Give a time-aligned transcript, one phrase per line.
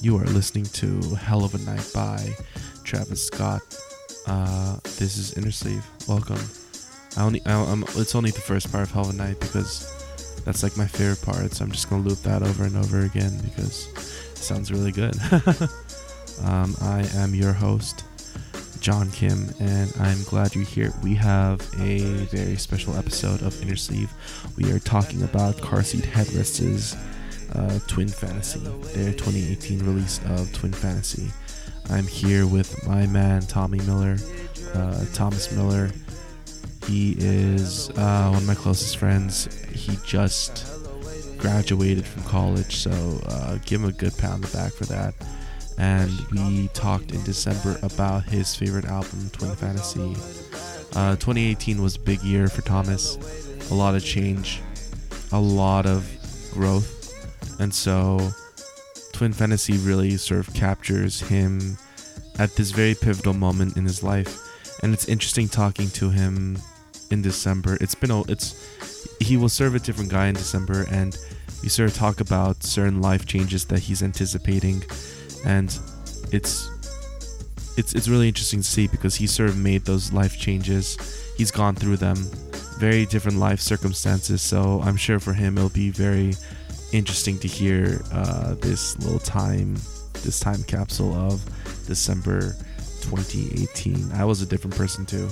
[0.00, 2.32] You are listening to Hell of a Night by
[2.84, 3.62] Travis Scott.
[4.28, 5.84] Uh, this is Inner Sleeve.
[6.06, 6.38] Welcome.
[7.16, 9.92] I only, I, I'm, it's only the first part of Hell of a Night because
[10.44, 11.52] that's like my favorite part.
[11.52, 13.88] So I'm just gonna loop that over and over again because
[14.30, 15.16] it sounds really good.
[16.44, 18.04] um, I am your host,
[18.80, 20.92] John Kim, and I'm glad you're here.
[21.02, 24.12] We have a very special episode of Inner Sleeve.
[24.56, 26.96] We are talking about Car Seat Headrests'
[27.54, 28.60] uh, Twin Fantasy,
[28.94, 31.30] their 2018 release of Twin Fantasy.
[31.90, 34.16] I'm here with my man Tommy Miller,
[34.74, 35.90] uh, Thomas Miller.
[36.86, 39.48] He is uh, one of my closest friends.
[39.72, 40.66] He just
[41.38, 45.14] graduated from college, so uh, give him a good pat on the back for that.
[45.78, 50.16] And we talked in December about his favorite album, Twin Fantasy.
[50.94, 53.16] Uh, 2018 was a big year for Thomas.
[53.70, 54.60] A lot of change,
[55.32, 56.10] a lot of
[56.52, 56.97] growth
[57.58, 58.30] and so
[59.12, 61.76] Twin Fantasy really sort of captures him
[62.38, 64.38] at this very pivotal moment in his life.
[64.82, 66.58] And it's interesting talking to him
[67.10, 67.76] in December.
[67.80, 68.54] It's been a, it's
[69.20, 71.18] he will serve a different guy in December and
[71.62, 74.84] we sort of talk about certain life changes that he's anticipating
[75.44, 75.76] and
[76.30, 76.70] it's
[77.76, 80.96] it's it's really interesting to see because he sort of made those life changes.
[81.36, 82.16] He's gone through them.
[82.78, 86.34] Very different life circumstances, so I'm sure for him it'll be very
[86.92, 89.74] interesting to hear uh, this little time,
[90.22, 91.44] this time capsule of
[91.86, 92.54] December
[93.02, 94.12] 2018.
[94.12, 95.28] I was a different person too,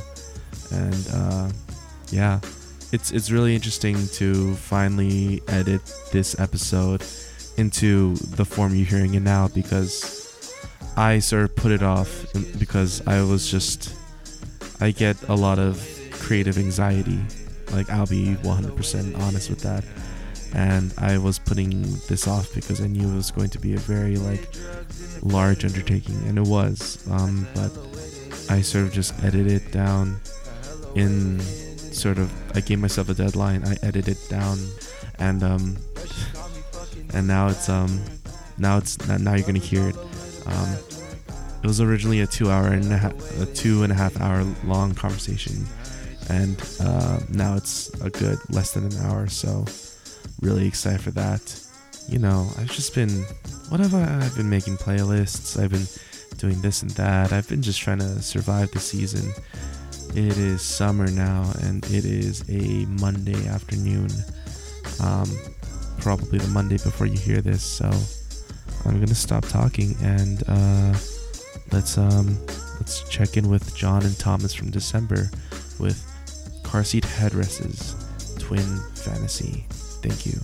[0.73, 1.49] and uh,
[2.11, 2.41] yeah,
[2.93, 5.81] it's it's really interesting to finally edit
[6.13, 7.03] this episode
[7.57, 10.53] into the form you're hearing it now because
[10.97, 12.27] I sort of put it off
[12.59, 13.95] because I was just
[14.81, 17.21] I get a lot of creative anxiety.
[17.73, 19.85] Like I'll be 100% honest with that
[20.57, 23.79] and I was putting this off because I knew it was going to be a
[23.79, 24.49] very like
[25.23, 27.07] large undertaking, and it was.
[27.11, 27.71] Um, but
[28.49, 30.19] I sort of just edited it down
[30.95, 32.33] in sort of.
[32.57, 33.65] I gave myself a deadline.
[33.67, 34.59] I edited it down,
[35.19, 35.77] and um,
[37.13, 38.03] and now it's um,
[38.57, 39.97] now it's now you're gonna hear it.
[40.47, 40.79] Um,
[41.63, 44.43] it was originally a two hour and a, half, a two and a half hour
[44.65, 45.67] long conversation,
[46.31, 49.27] and uh, now it's a good less than an hour.
[49.27, 49.67] So
[50.41, 51.61] really excited for that.
[52.09, 53.25] You know, I've just been,
[53.69, 55.87] what have I've been making playlists, I've been
[56.39, 59.33] doing this and that, I've been just trying to survive the season.
[60.11, 64.09] It is summer now, and it is a Monday afternoon.
[65.03, 65.31] Um,
[65.99, 67.91] probably the Monday before you hear this, so
[68.85, 70.95] I'm gonna stop talking and uh,
[71.73, 72.39] let's um
[72.79, 75.29] let's check in with John and Thomas from December
[75.81, 76.01] with
[76.63, 77.95] car seat headrests,
[78.39, 79.67] twin fantasy.
[80.03, 80.41] Thank you.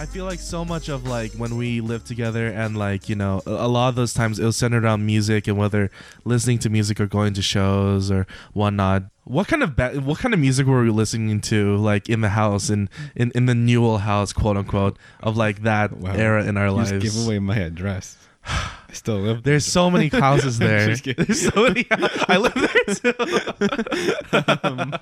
[0.00, 3.42] I feel like so much of like when we lived together and like you know
[3.44, 5.90] a lot of those times it was centered around music and whether
[6.24, 9.02] listening to music or going to shows or whatnot.
[9.24, 12.30] What kind of ba- what kind of music were we listening to like in the
[12.30, 16.14] house in in, in the Newell house quote unquote of like that wow.
[16.14, 16.92] era in our you lives?
[16.92, 18.16] Just give away my address.
[18.46, 19.42] I still live.
[19.42, 20.94] There's so many houses there.
[20.96, 21.86] There's so many.
[21.90, 24.58] I live there too.
[24.64, 24.94] um,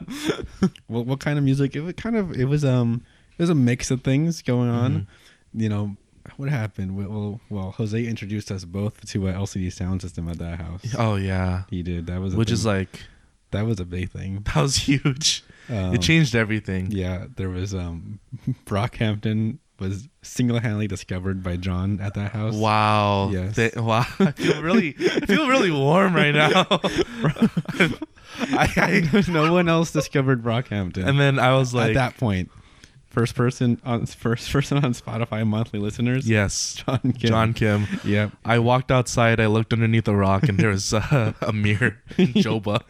[0.86, 1.74] what what kind of music?
[1.76, 3.02] It was kind of it was um
[3.38, 4.92] it was a mix of things going on.
[4.92, 5.60] Mm-hmm.
[5.60, 5.96] You know
[6.36, 6.96] what happened?
[6.96, 10.94] Well, well, Jose introduced us both to a LCD sound system at that house.
[10.98, 12.06] Oh yeah, he did.
[12.06, 12.54] That was which thing.
[12.54, 13.04] is like
[13.50, 14.44] that was a big thing.
[14.54, 15.44] That was huge.
[15.68, 16.90] Um, it changed everything.
[16.90, 18.20] Yeah, there was um
[18.66, 22.54] Brockhampton was single-handedly discovered by John at that house.
[22.54, 23.30] Wow.
[23.30, 23.56] Yes.
[23.56, 24.04] They, wow.
[24.18, 26.66] I feel really, I feel really warm right now.
[28.40, 31.06] I, I, no one else discovered Brockhampton.
[31.06, 32.50] And then I was like, at that point,
[33.08, 36.28] first person on first person on Spotify monthly listeners.
[36.28, 37.28] Yes, John Kim.
[37.28, 37.86] John Kim.
[38.04, 38.30] Yeah.
[38.44, 39.40] I walked outside.
[39.40, 41.96] I looked underneath a rock, and there was uh, Ameer.
[42.16, 42.82] Joba.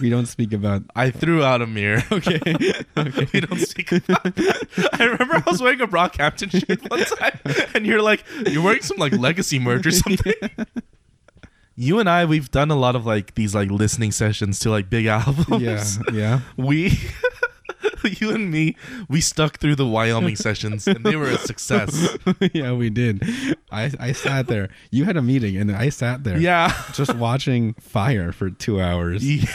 [0.00, 0.82] we don't speak about.
[0.94, 2.02] I threw out Ameer.
[2.12, 2.38] Okay.
[2.96, 3.26] okay.
[3.32, 4.38] we don't speak about.
[4.92, 7.38] I remember I was wearing a Brockhampton shirt one time,
[7.74, 10.32] and you're like, you're wearing some like legacy merch or something.
[10.42, 10.64] Yeah
[11.74, 14.90] you and I we've done a lot of like these like listening sessions to like
[14.90, 15.62] big albums.
[15.62, 16.40] Yeah, yeah.
[16.56, 16.98] We
[18.20, 18.76] you and me,
[19.08, 22.18] we stuck through the Wyoming sessions and they were a success.
[22.52, 23.22] yeah, we did.
[23.70, 24.68] I I sat there.
[24.90, 26.38] You had a meeting and I sat there.
[26.38, 26.72] Yeah.
[26.92, 29.24] Just watching fire for two hours.
[29.26, 29.50] Yeah.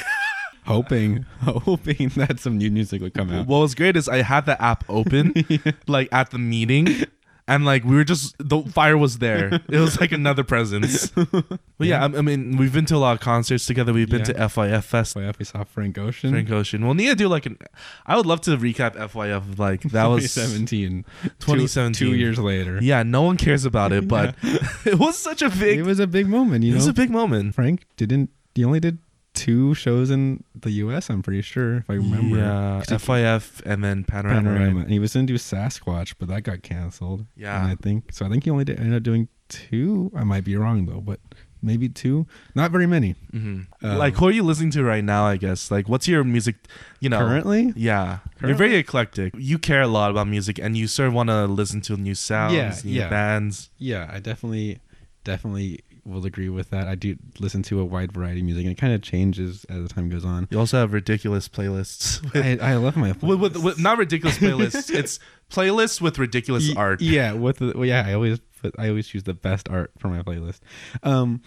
[0.66, 3.48] Hoping, hoping that some new music would come out.
[3.48, 5.72] What was great is I had the app open, yeah.
[5.88, 7.06] like at the meeting,
[7.48, 9.54] and like we were just the fire was there.
[9.70, 11.10] it was like another presence.
[11.10, 13.94] But yeah, I, I mean, we've been to a lot of concerts together.
[13.94, 14.26] We've been Yeah.
[14.26, 15.14] to FYF Fest.
[15.14, 16.32] So we saw Frank Ocean.
[16.32, 16.86] Frank Ocean.
[16.86, 17.58] We'll need to do like an.
[18.06, 19.58] I would love to recap FYF.
[19.58, 21.06] Like that was 2017.
[21.40, 21.94] 2017.
[21.94, 22.80] Two, two years later.
[22.82, 24.36] Yeah, no one cares about it, but
[24.86, 25.80] it was such a big.
[25.80, 26.76] It was a big moment, you know.
[26.76, 26.92] it was know.
[26.92, 27.56] a big moment.
[27.56, 28.30] Frank didn't.
[28.56, 28.98] He only did
[29.38, 31.10] two shows in the U.S.
[31.10, 32.38] I'm pretty sure, if I remember.
[32.38, 34.42] Yeah, FYF and then Panorama.
[34.50, 34.80] Panorama.
[34.82, 37.26] And he was gonna do Sasquatch, but that got canceled.
[37.36, 37.62] Yeah.
[37.62, 38.26] And I think so.
[38.26, 40.12] I think he only did, ended up doing two.
[40.16, 41.20] I might be wrong though, but
[41.62, 42.28] maybe two.
[42.54, 43.16] Not very many.
[43.34, 43.68] Mhm.
[43.82, 45.26] Um, like, who are you listening to right now?
[45.26, 45.72] I guess.
[45.72, 46.56] Like, what's your music?
[47.00, 49.34] You know, Currently, Yeah, you're very eclectic.
[49.38, 52.14] You care a lot about music, and you sort of want to listen to new
[52.16, 53.10] sounds, Yeah, new yeah.
[53.10, 53.70] bands.
[53.78, 54.80] yeah, I definitely,
[55.24, 56.88] definitely will agree with that.
[56.88, 59.84] I do listen to a wide variety of music, and it kind of changes as
[59.88, 60.48] the time goes on.
[60.50, 62.22] You also have ridiculous playlists.
[62.34, 64.90] With, I, I love my with, with, with- not ridiculous playlists.
[64.94, 65.20] it's
[65.52, 67.02] playlists with ridiculous Y- art.
[67.02, 70.08] Yeah, with the, well, yeah, I always put, I always choose the best art for
[70.08, 70.60] my playlist.
[71.04, 71.42] Um,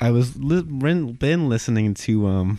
[0.00, 2.58] I was li- been, been listening to um,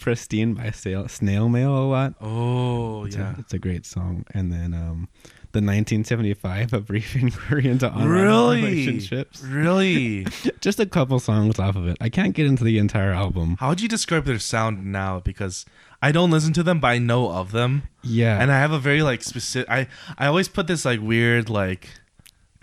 [0.00, 2.14] Pristine by Snail, Snail Mail a lot.
[2.20, 3.36] Oh It's, yeah.
[3.36, 4.24] a, it's a great song.
[4.34, 5.08] And then um,
[5.54, 8.60] the 1975 A Brief Inquiry into Online Really?
[8.62, 9.42] Relationships.
[9.42, 10.26] Really?
[10.60, 11.96] Just a couple songs off of it.
[12.00, 13.56] I can't get into the entire album.
[13.60, 15.20] How would you describe their sound now?
[15.20, 15.64] Because
[16.02, 18.38] I don't listen to them, but I know of them, Yeah.
[18.40, 19.70] and I have a very like specific.
[19.70, 19.86] I
[20.18, 21.88] I always put this like weird like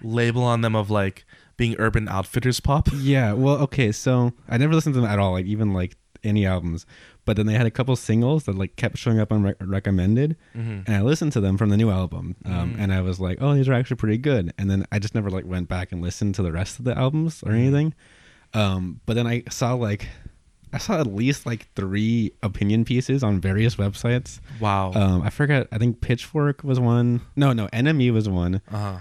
[0.03, 1.25] label on them of like
[1.57, 2.89] being Urban Outfitters pop.
[2.93, 6.45] Yeah, well, okay, so I never listened to them at all, like even like any
[6.45, 6.85] albums.
[7.25, 10.35] But then they had a couple singles that like kept showing up on rec- recommended,
[10.57, 10.88] Mhm.
[10.88, 12.79] and I listened to them from the new album, um, Mm.
[12.79, 14.51] and I was like, oh, these are actually pretty good.
[14.57, 16.97] And then I just never like went back and listened to the rest of the
[16.97, 17.56] albums or Mm.
[17.59, 17.94] anything.
[18.53, 20.07] Um, but then I saw like
[20.73, 24.39] I saw at least like three opinion pieces on various websites.
[24.62, 24.94] Wow.
[24.95, 25.67] Um, I forgot.
[25.69, 27.19] I think Pitchfork was one.
[27.35, 29.00] No, no, NME was one uh-huh.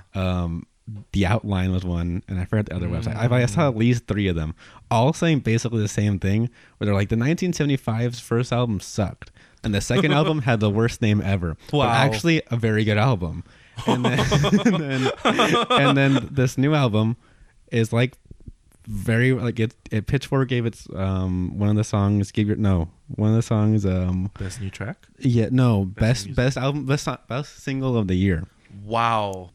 [1.12, 4.06] The outline was one and i forgot the other website I, I saw at least
[4.06, 4.54] three of them
[4.90, 9.30] all saying basically the same thing where they're like the 1975's first album sucked
[9.62, 11.86] and the second album had the worst name ever Wow.
[11.86, 13.44] but actually a very good album
[13.86, 14.18] and then,
[14.64, 15.10] and then
[15.70, 17.16] and then this new album
[17.70, 18.16] is like
[18.86, 22.88] very like it, it pitchfork gave its um one of the songs gave your no
[23.14, 25.06] one of the songs um Best new track.
[25.18, 26.36] yeah no best music.
[26.36, 28.46] best album best best single of the year
[28.84, 29.50] Wow.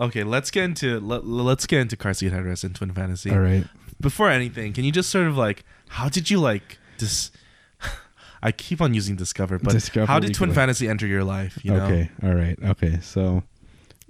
[0.00, 3.30] Okay, let's get into let, let's get into car seat headrest and twin fantasy.
[3.30, 3.64] all right
[4.00, 7.30] Before anything, can you just sort of like how did you like this?
[8.42, 11.58] I keep on using discover, but Discover how did twin fantasy enter your life?
[11.64, 11.84] You know.
[11.86, 12.10] Okay.
[12.22, 12.56] All right.
[12.62, 13.00] Okay.
[13.00, 13.42] So,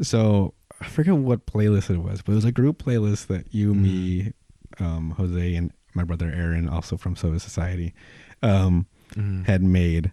[0.02, 3.73] so I forget what playlist it was, but it was a group playlist that you,
[3.75, 3.81] Mhm.
[3.81, 4.32] me,
[4.81, 7.94] um, Jose, and my brother Aaron, also from Soda Society,
[8.43, 9.46] um, Mhm.
[9.46, 10.12] had made.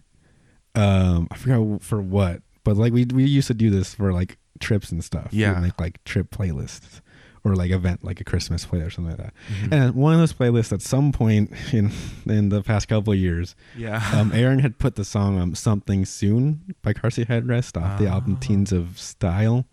[0.74, 4.38] Um, I forgot for what, but like we we used to do this for like
[4.60, 5.28] trips and stuff.
[5.32, 5.58] Yeah.
[5.60, 7.00] make like trip playlists.
[7.44, 9.34] Or like event, like a Christmas play or something like that.
[9.62, 9.72] Mhm.
[9.72, 11.92] And one of those playlists, at some point in
[12.28, 14.02] in the past couple of years, yeah.
[14.12, 18.08] um, Aaron had put the song um, "Something Soon" by Car Seat Headrest off the
[18.08, 18.40] album Ah.
[18.44, 19.64] "Teens of Style"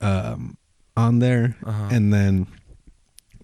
[0.00, 0.56] um,
[0.96, 1.88] on there, Uh-huh.
[1.90, 2.46] and then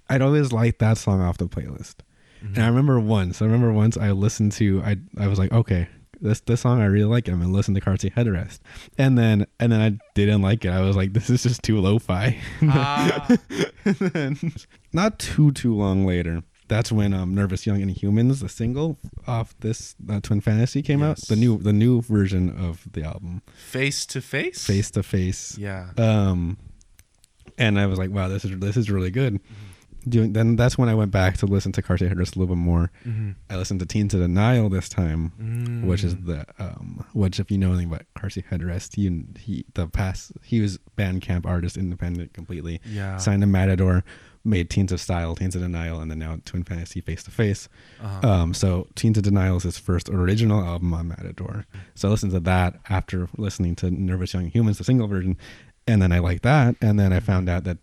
[0.09, 1.97] I'd always like that song off the playlist.
[2.43, 2.55] Mhm.
[2.57, 5.89] And I remember once, I remember once I listened to, I I was like, okay,
[6.21, 7.33] this this song I really like it.
[7.33, 8.61] I'm gonna listen to Car Seat Headrest,
[8.97, 10.71] and then and then I didn't like it.
[10.71, 12.39] I was like, this is just too lo-fi.
[12.63, 13.29] Ah.
[13.85, 14.53] and then,
[14.93, 16.43] not too too long later.
[16.69, 21.17] That's when um, "Nervous Young Inhumans," the single off this uh, Twin Fantasy, came out.
[21.19, 24.67] The new the new version of the album, face to face.
[24.67, 25.57] face to face.
[25.57, 25.91] Yeah.
[25.97, 26.59] Um,
[27.57, 29.41] and I was like, wow, this is this is really good.
[30.09, 32.55] Doing then that's when I went back to listen to Car Seat Headrest a little
[32.55, 32.91] bit more.
[33.07, 33.35] Mhm.
[33.51, 35.85] I listened to Teens of Denial this time, Mm.
[35.85, 39.87] which is the um, which if you know anything about Car Headrest, he he the
[39.89, 42.81] past he was Bandcamp artist, independent completely.
[42.85, 43.17] yeah.
[43.19, 44.05] Signed to Matador,
[44.45, 47.69] made Teens of Style, Teens of Denial, and then now Twin Fantasy Face to Face.
[48.03, 48.29] Uh-huh.
[48.31, 51.67] Um, so Teens of Denial is his first original album on Matador.
[51.95, 55.37] So I listened to that after listening to Nervous Young Humans, the single version,
[55.87, 57.79] and then I liked that, and then I found out that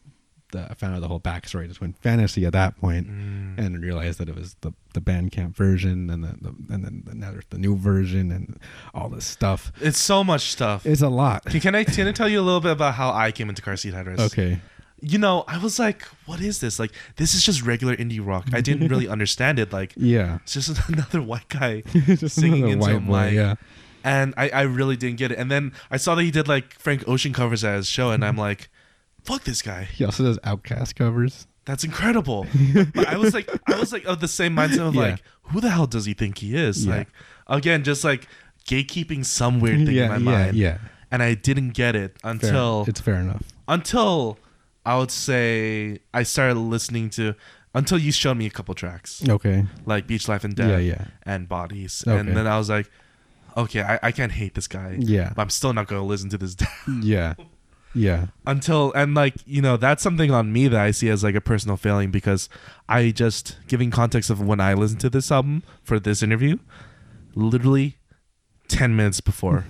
[0.55, 3.57] the, I found out the whole backstory to Twin Fantasy at that point, Mm.
[3.57, 7.13] and realized that it was the the Bandcamp version, and the, the and then the,
[7.15, 8.59] now there's the new version, and
[8.93, 9.71] all this stuff.
[9.81, 10.85] It's so much stuff.
[10.85, 11.45] It's a lot.
[11.45, 13.61] Can, can I can I tell you a little bit about how I came into
[13.61, 14.19] car seat headrest?
[14.19, 14.59] Okay.
[15.01, 16.79] You know, I was like, what is this?
[16.79, 18.47] Like, this is just regular indie rock.
[18.53, 19.73] I didn't really understand it.
[19.73, 20.39] Like, Yeah.
[20.43, 23.25] it's just another white guy Just Singing into a white boy.
[23.25, 23.33] mic.
[23.33, 23.55] Yeah.
[24.05, 25.37] and I, I really didn't get it.
[25.37, 28.23] And then I saw that he did like Frank Ocean covers at his show, and
[28.23, 28.69] I'm like,
[29.25, 29.83] fuck this guy.
[29.83, 31.47] He also does OutKast covers.
[31.65, 32.45] That's incredible.
[32.93, 35.01] but I was like, I was like of the same mindset of Yeah.
[35.01, 36.85] like, who the hell does he think he is?
[36.85, 36.97] Yeah.
[36.97, 37.07] Like,
[37.47, 38.27] again, just like
[38.65, 40.55] gatekeeping some weird thing yeah, in my mind.
[40.55, 40.77] yeah.
[41.11, 42.31] And I didn't get it Fair.
[42.31, 43.43] until it's fair enough.
[43.67, 44.37] until
[44.85, 47.35] I would say I started listening to
[47.73, 49.65] until you showed me a couple tracks Okay.
[49.85, 51.05] like Beach Life and Death Yeah, yeah.
[51.23, 52.17] and Bodies, Okay.
[52.19, 52.89] and then I was like,
[53.57, 55.31] okay, I, I can't hate this guy, Yeah.
[55.35, 56.55] but I'm still not gonna listen to this
[57.01, 57.33] Yeah.
[57.95, 58.27] Yeah.
[58.45, 61.41] until and like you know that's something on me that I see as like a
[61.41, 62.49] personal failing because
[62.89, 66.57] I just giving context of when I listened to this album for this interview,
[67.35, 67.97] literally
[68.67, 69.65] ten minutes before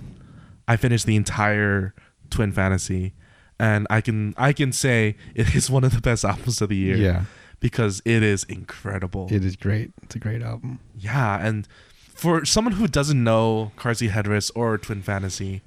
[0.67, 1.93] I finished the entire
[2.29, 3.13] Twin Fantasy,
[3.59, 6.75] and I can I can say it is one of the best albums of the
[6.75, 7.25] year Yeah.
[7.59, 9.27] because it is incredible.
[9.31, 9.91] It is great.
[10.03, 10.79] It's a great album.
[10.97, 11.67] Yeah, and
[11.97, 15.61] for someone who doesn't know Car Seat Headrest or Twin Fantasy,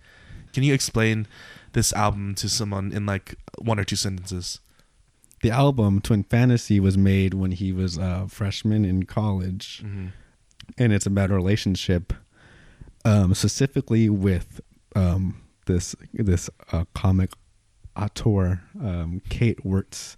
[0.52, 1.26] can you explain
[1.72, 4.60] this album to someone in like one or two sentences?
[5.42, 10.06] The album Twin Fantasy was made when he was a freshman in college, Mm-hmm.
[10.78, 12.12] and it's about a relationship,
[13.04, 14.60] um, specifically with
[14.96, 17.30] um, this this uh, comic
[17.96, 20.16] auteur, um, Kate Wirtz.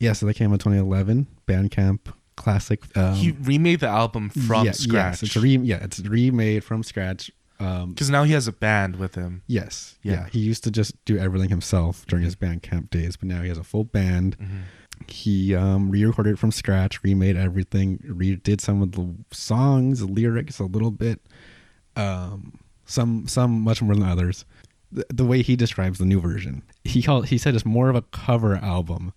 [0.00, 1.26] Yeah, so that came in 2011.
[1.46, 2.80] Bandcamp classic.
[2.96, 5.22] Um, he remade the album from yeah, scratch.
[5.22, 7.30] Yes, it's re- yeah, it's remade from scratch.
[7.62, 9.42] Um, because now he has a band with him.
[9.46, 10.12] yes, Yeah.
[10.12, 10.26] yeah.
[10.30, 13.58] He used to just do everything himself during his Bandcamp days, but now he has
[13.58, 14.36] a full band.
[15.08, 20.58] He um, re-recorded it from scratch, remade everything, redid some of the songs, the lyrics
[20.60, 21.20] a little bit,
[21.96, 24.44] um, some some much more than others.
[24.90, 27.96] The, the way he describes the new version, he called he said it's more of
[27.96, 29.12] a cover album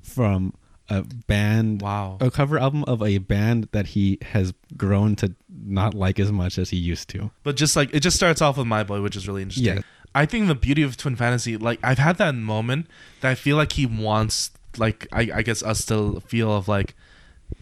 [0.00, 0.54] from
[0.88, 2.18] a band, Wow.
[2.20, 6.58] a cover album of a band that he has grown to not like as much
[6.58, 7.30] as he used to.
[7.42, 9.76] But just like it just starts off with My Boy, which is really interesting.
[9.78, 9.82] Yeah.
[10.14, 12.86] I think the beauty of Twin Fantasy, like I've had that moment
[13.20, 16.94] that I feel like he wants, like I, I guess us to feel of like,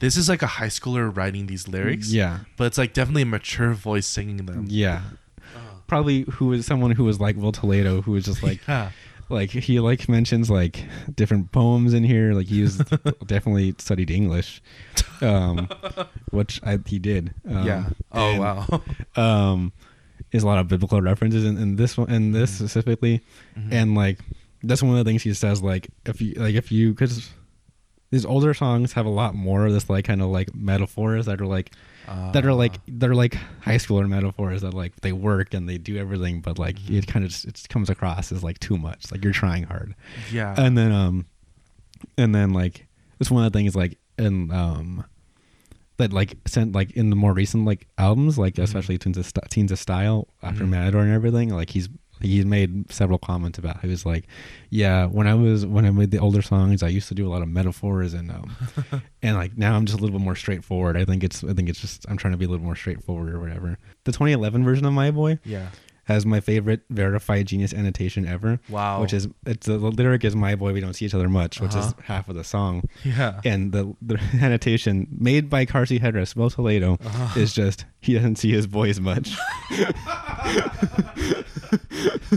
[0.00, 2.10] this is like a high schooler writing these lyrics.
[2.12, 4.66] Yeah, But it's like definitely a mature voice singing them.
[4.68, 5.02] yeah.
[5.54, 5.58] Uh.
[5.86, 8.90] Probably who is someone who was like Will Toledo, who was just like yeah.
[9.28, 12.76] Like he like mentions like different poems in here like he was
[13.26, 14.62] definitely studied english
[15.22, 15.68] um
[16.30, 17.84] which I, he did um, yeah.
[18.12, 18.82] Oh and, wow.
[19.16, 19.72] um
[20.30, 22.56] there's a lot of biblical references in, in this one in this Mhm.
[22.56, 23.20] specifically
[23.58, 23.72] Mhm.
[23.72, 24.18] and like
[24.62, 27.30] that's one of the things he says like if you like if you because
[28.10, 31.40] these older songs have a lot more of this like kind of like metaphors that
[31.40, 31.72] are like
[32.06, 35.96] that are like they're like high schooler metaphors that like they work and they do
[35.96, 36.98] everything but like Mhm.
[36.98, 39.94] it kind of just it comes across as like too much like you're trying hard
[40.32, 40.54] yeah.
[40.58, 41.26] and then um
[42.18, 42.86] and then like
[43.20, 45.04] it's one of the things like and um
[45.96, 48.64] that like sent like in the more recent like albums like Mhm.
[48.64, 50.70] especially teens of, St- teens of style after Mhm.
[50.70, 51.88] matador and everything like he's
[52.28, 54.24] he's made several comments about he was like
[54.70, 57.30] yeah when i was when i made the older songs i used to do a
[57.30, 58.56] lot of metaphors and um
[59.22, 60.96] and like now i'm just a little bit more straightforward.
[60.96, 63.32] I think it's i think it's just i'm trying to be a little more straightforward
[63.32, 63.78] or whatever.
[64.04, 65.38] The 2011 version of my boy?
[65.44, 65.68] Yeah.
[66.06, 69.00] Has my favorite verified genius annotation ever Wow.
[69.00, 71.74] which is it's the lyric is my boy we don't see each other much which
[71.74, 71.88] Uh-huh.
[71.88, 73.40] is half of the song yeah.
[73.44, 77.40] and the, the annotation made by Car Seat Headrest Will Toledo Uh-huh.
[77.40, 79.34] is just he doesn't see his boys much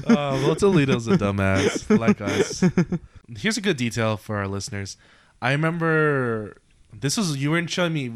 [0.08, 2.64] uh, well, Toledo's a dumbass like us.
[3.38, 4.98] Here's a good detail for our listeners.
[5.42, 6.58] I remember
[6.94, 8.12] this was you weren't showing me.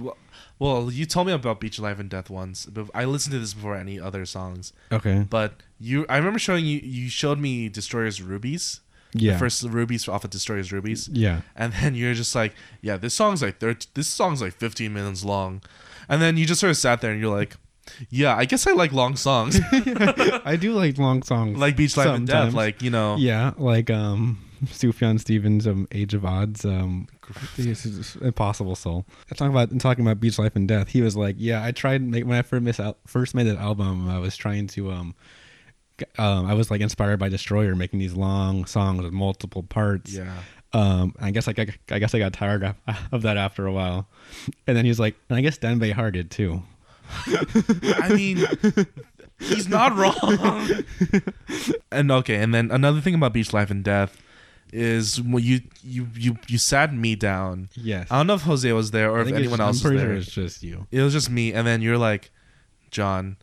[0.63, 3.53] Well, you told me about Beach Life and Death once, but I listened to this
[3.55, 4.73] before any other songs.
[4.91, 5.49] okay But
[5.79, 6.79] you, I remember showing you.
[6.83, 8.81] You showed me Destroyer's Rubies.
[9.13, 11.09] yeah The first Rubies off of Destroyer's Rubies.
[11.11, 12.53] yeah And then you're just like,
[12.87, 15.61] yeah, this song's like thir- this song's like 15 minutes long.
[16.07, 17.55] And then you just sort of sat there and you're like,
[18.11, 19.59] yeah, I guess I like long songs,
[20.45, 23.15] I do like long songs like Beach Life and Death, like you know.
[23.17, 27.07] yeah like um Sufjan Stevens um Age of Adz um
[28.21, 31.71] Impossible Soul talking about talking about Beach Life and Death he was like yeah I
[31.71, 34.91] tried make, when I first made, out, first made that album I was trying to
[34.91, 35.15] um
[36.17, 40.13] um, I was like inspired by Destroyer making these long songs with multiple parts.
[40.13, 40.33] Yeah.
[40.73, 42.75] Um, I guess I got, I guess I got tired of,
[43.11, 44.07] of that after a while,
[44.67, 46.63] and then he was like, and I guess Dan Bejar did too.
[47.27, 48.45] I mean,
[49.39, 50.83] he's not wrong.
[51.91, 54.17] and okay, and then another thing about Beach Life and Death
[54.71, 57.69] is when you you you you sat me down.
[57.75, 58.07] Yes.
[58.11, 59.97] I don't know if Jose was there or if anyone it's, else I'm was pretty
[59.97, 60.07] there.
[60.07, 60.87] sure it's just you.
[60.91, 62.31] It was just me, and then you're like,
[62.89, 63.37] John,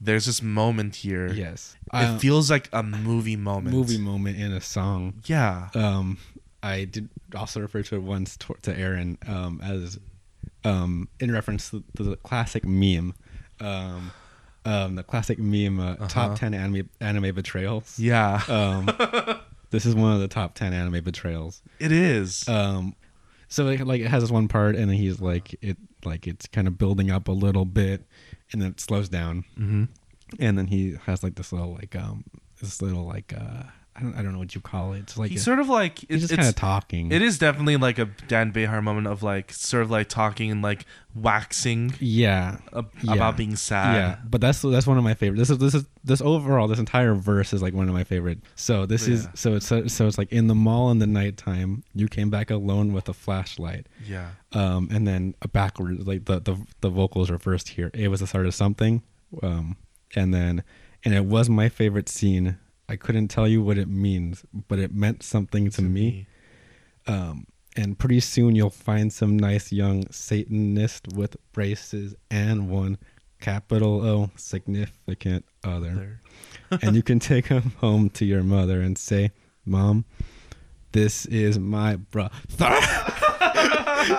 [0.00, 1.28] there's this moment here.
[1.32, 1.76] Yes.
[1.86, 3.74] It Uh, feels like a movie moment.
[3.74, 5.22] movie moment in a song.
[5.26, 5.68] Yeah.
[5.74, 6.18] Um,
[6.62, 9.98] I did also refer to it once to, to Aaron um, as
[10.64, 13.14] um, in reference to, to the classic meme.
[13.60, 14.10] Um,
[14.64, 16.08] um, the classic meme, uh, Uh-huh.
[16.08, 17.98] top 10 anime, anime betrayals.
[18.00, 18.42] Yeah.
[18.48, 18.90] Um,
[19.70, 21.62] this is one of the top 10 anime betrayals.
[21.78, 22.48] it is.
[22.48, 22.94] Um,
[23.48, 26.66] so like, like it has this one part, and he's like it like it's kind
[26.66, 28.04] of building up a little bit,
[28.52, 29.84] and then it slows down, mm-hmm.
[30.40, 32.24] and then he has like this little like um
[32.60, 33.64] this little like uh
[33.96, 34.98] I don't, I don't know what you call it.
[35.00, 37.10] It's like He's a- sort of like he's it's, just kind of talking.
[37.12, 40.60] it is definitely like a Dan Bejar moment of like sort of like talking and
[40.60, 40.84] like
[41.14, 43.14] waxing yeah, ab- Yeah.
[43.14, 43.94] about being sad.
[43.94, 44.16] yeah.
[44.28, 45.38] But that's that's one of my favorite.
[45.38, 48.40] This is this is this overall this entire verse is like one of my favorite.
[48.54, 51.82] So this is so it's so it's like in the mall in the nighttime.
[51.94, 53.86] You came back alone with a flashlight.
[54.06, 54.28] Yeah.
[54.52, 57.90] um, and then a backward like the, the the vocals are first here.
[57.94, 59.02] It was the start of something,
[59.42, 59.76] um,
[60.14, 60.62] and then
[61.04, 62.58] and it was my favorite scene.
[62.88, 66.26] I couldn't tell you what it means, but it meant something to, me.
[67.06, 72.98] Um, and pretty soon you'll find some nice young Satanist with braces and one
[73.40, 76.20] capital O significant other,
[76.82, 79.30] and you can take him home to your mother and say,
[79.64, 80.04] "Mom,
[80.96, 82.34] this is my brother."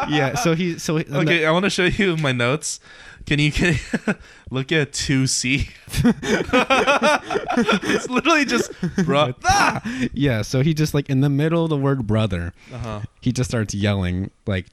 [0.09, 0.35] yeah.
[0.35, 0.77] So he.
[0.79, 2.79] So he, Okay, I want to show you my notes.
[3.25, 3.75] Can you can
[4.51, 5.69] look at two C?
[6.03, 8.71] it's literally just
[9.05, 9.33] bro.
[9.43, 9.81] Ah!
[10.13, 10.41] Yeah.
[10.43, 13.01] So he just like in the middle of the word brother, Uh-huh.
[13.21, 14.67] he just starts yelling like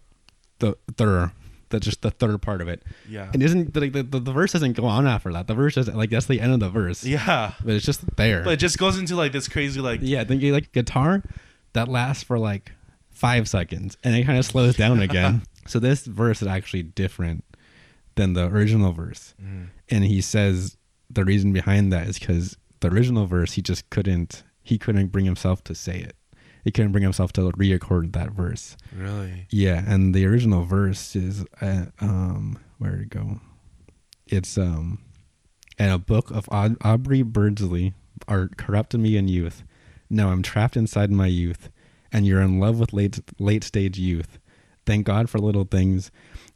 [0.61, 1.30] the third.
[1.70, 2.82] That's just the third part of it.
[3.08, 3.30] Yeah.
[3.32, 5.49] And isn't like the, the, the verse doesn't go on after that.
[5.49, 7.02] The verse is like that's the end of the verse.
[7.04, 7.54] Yeah.
[7.64, 8.44] But it's just there.
[8.44, 10.23] But it just goes into like this crazy like yeah.
[10.23, 11.23] Then you like guitar
[11.75, 12.73] that lasts for like
[13.11, 15.43] five seconds and it kind of slows down again.
[15.69, 17.45] so this verse is actually different
[18.16, 19.35] than the original verse.
[19.43, 19.69] Mm.
[19.90, 20.76] and he says
[21.11, 25.26] the reason behind that is because the original verse he just couldn't he couldn't bring
[25.26, 26.16] himself to say it
[26.64, 29.47] he couldn't bring himself to re-record that verse really.
[29.50, 33.40] yeah and the original verse is uh, um where did it go
[34.26, 34.99] it's um
[35.78, 37.95] in a book of Aud- aubrey beardsley
[38.28, 39.62] art corrupted me in youth
[40.11, 41.70] now i'm trapped inside my youth
[42.12, 44.38] and you're in love with late late stage youth
[44.87, 46.11] thank god for little things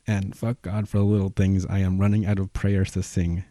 [0.06, 3.44] and fuck god for little things i am running out of prayers to sing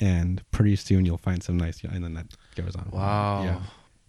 [0.00, 3.42] and pretty soon you'll find some nice and then that goes on Wow.
[3.44, 3.60] yeah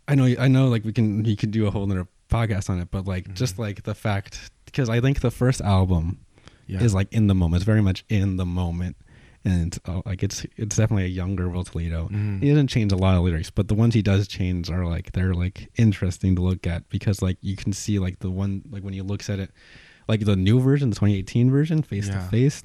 [0.08, 2.80] i know i know like we can we could do a whole other podcast on
[2.80, 3.62] it but like just Mm-hmm.
[3.64, 6.20] like the fact because i think the first album
[6.68, 6.82] Yeah.
[6.82, 8.96] is like in the moment it's very much in the moment
[9.46, 12.42] and uh, like it's it's definitely a younger will toledo Mhm.
[12.42, 15.12] he doesn't change a lot of lyrics but the ones he does change are like
[15.14, 18.84] they're like interesting to look at because like you can see like the one like
[18.84, 19.52] when he looks at it
[20.08, 22.64] like the new version the 2018 version face to face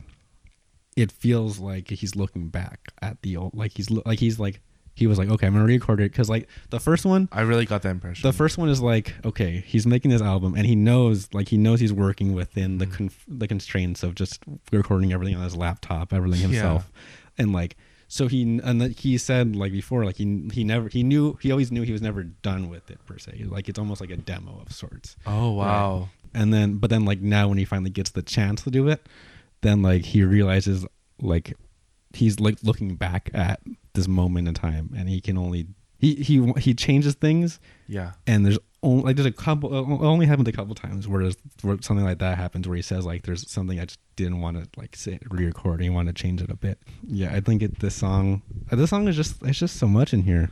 [0.96, 4.60] it feels like he's looking back at the old like he's like he's like
[4.94, 7.64] he was like okay i'm gonna record it because like the first one I really
[7.64, 8.26] got that impression.
[8.28, 11.56] the first one is like okay he's making this album and he knows like he
[11.56, 12.92] knows he's working within the Mhm.
[12.92, 16.46] conf- the constraints of just recording everything on his laptop everything Yeah.
[16.48, 16.92] himself
[17.38, 17.76] and like
[18.08, 21.70] so he and he said like before like he he never he knew he always
[21.70, 24.60] knew he was never done with it per se like it's almost like a demo
[24.66, 26.08] of sorts oh wow.
[26.34, 29.06] and then but then like now when he finally gets the chance to do it
[29.60, 30.84] then like he realizes
[31.22, 31.56] like
[32.12, 33.60] he's like looking back at
[33.94, 35.66] this moment in time and he can only
[35.98, 38.12] he he he changes things Yeah.
[38.26, 41.36] and there's only like there's a couple it only happened a couple times where, there's,
[41.62, 44.56] where something like that happens where he says like there's something i just didn't want
[44.56, 47.78] to like say re-record and want to change it a bit yeah i think it
[47.80, 48.40] this song
[48.72, 50.48] uh, this song is just it's just so much in here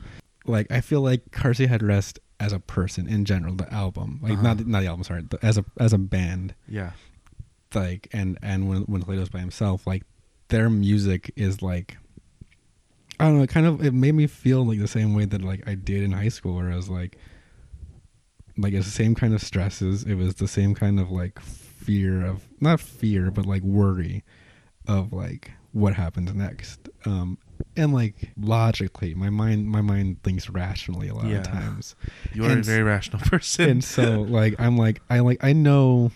[0.46, 4.34] like i feel like Car Seat headrest as a person in general the album like
[4.34, 4.42] Uh-huh.
[4.42, 6.92] not not the album sorry the, as a as a band Yeah.
[7.74, 10.02] like and and when when Toledo's by himself like
[10.48, 11.96] their music is like
[13.20, 15.42] I don't know, it kind of it made me feel like the same way that
[15.42, 17.16] like I did in high school where I was like
[18.56, 20.04] like it's the same kind of stresses.
[20.04, 24.24] It was the same kind of like fear of not fear, but like worry
[24.86, 26.88] of like what happens next.
[27.04, 27.38] Um
[27.76, 31.38] and like logically, my mind my mind thinks rationally a lot Yeah.
[31.38, 31.96] of times
[32.32, 33.68] You are a And- very rational person.
[33.68, 36.10] and so like I'm like I like I know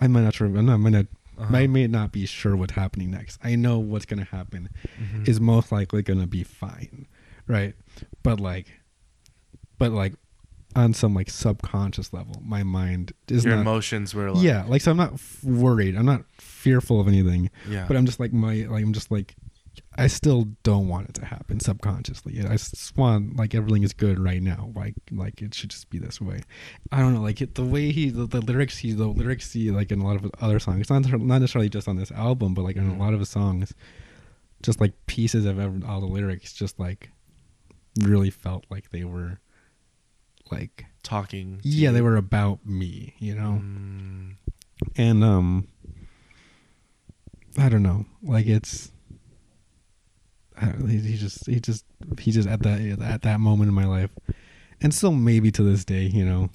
[0.00, 1.06] I might not sure I'm not, I might not
[1.38, 1.56] Uh-huh.
[1.56, 3.38] I may not be sure what's happening next.
[3.44, 4.68] I know what's gonna happen
[5.00, 5.28] Mhm.
[5.28, 7.06] is most likely gonna be fine,
[7.46, 7.74] right?
[8.22, 8.66] But like,
[9.78, 10.14] but like
[10.76, 13.60] on some like subconscious level, my mind is your not.
[13.62, 15.96] emotions were like yeah, like so I'm not f- worried.
[15.96, 17.50] I'm not fearful of anything.
[17.68, 17.86] yeah.
[17.86, 19.34] But I'm just like my like I'm just like
[19.98, 22.38] I still don't want it to happen subconsciously.
[22.46, 24.70] I just want like everything is good right now.
[24.76, 26.40] Like like it should just be this way.
[26.92, 27.20] I don't know.
[27.20, 30.06] Like it, the way he the, the lyrics he the lyrics he like in a
[30.06, 30.88] lot of other songs.
[30.88, 33.74] Not not necessarily just on this album, but like in a lot of his songs,
[34.62, 37.10] just like pieces of every, all the lyrics, just like
[38.00, 39.40] really felt like they were
[40.52, 41.60] like talking.
[41.64, 43.14] yeah they were about me.
[43.18, 44.36] You know Mm,
[44.96, 45.66] and um
[47.58, 48.92] i don't know like it's
[50.88, 51.84] he, he just he just
[52.18, 54.10] he just at that at that moment in my life
[54.80, 56.48] and still maybe to this day you know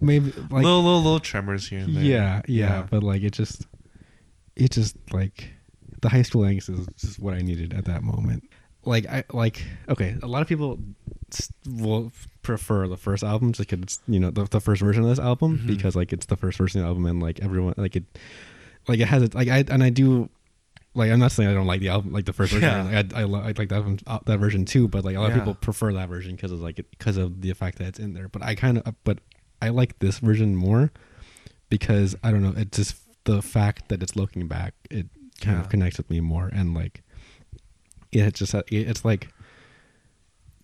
[0.00, 2.02] maybe like little, little little tremors here and there.
[2.04, 2.86] yeah, yeah Yeah.
[2.90, 3.66] but like it just
[4.56, 5.48] it just like
[6.02, 8.44] the high school angst is just what i needed at that moment
[8.86, 10.16] like I like okay.
[10.22, 10.78] A lot of people
[11.68, 15.10] will prefer the first album just because it's you know the, the first version of
[15.10, 15.66] this album Mhm.
[15.66, 18.04] because like it's the first version of the album and like everyone like it
[18.88, 20.30] like it has it like I and I do
[20.94, 22.82] like I'm not saying I don't like the album like the first version Yeah.
[23.02, 25.28] like, I I, lo- I like that uh, that version too but like a lot
[25.30, 25.34] Yeah.
[25.36, 28.14] of people prefer that version because of like because of the fact that it's in
[28.14, 29.18] there but I kind of but
[29.62, 30.90] I like this version more
[31.68, 35.06] because I don't know it's just the fact that it's looking back it
[35.40, 35.62] kind Yeah.
[35.62, 37.02] of connects with me more and like
[38.10, 39.28] Yeah, it just it's like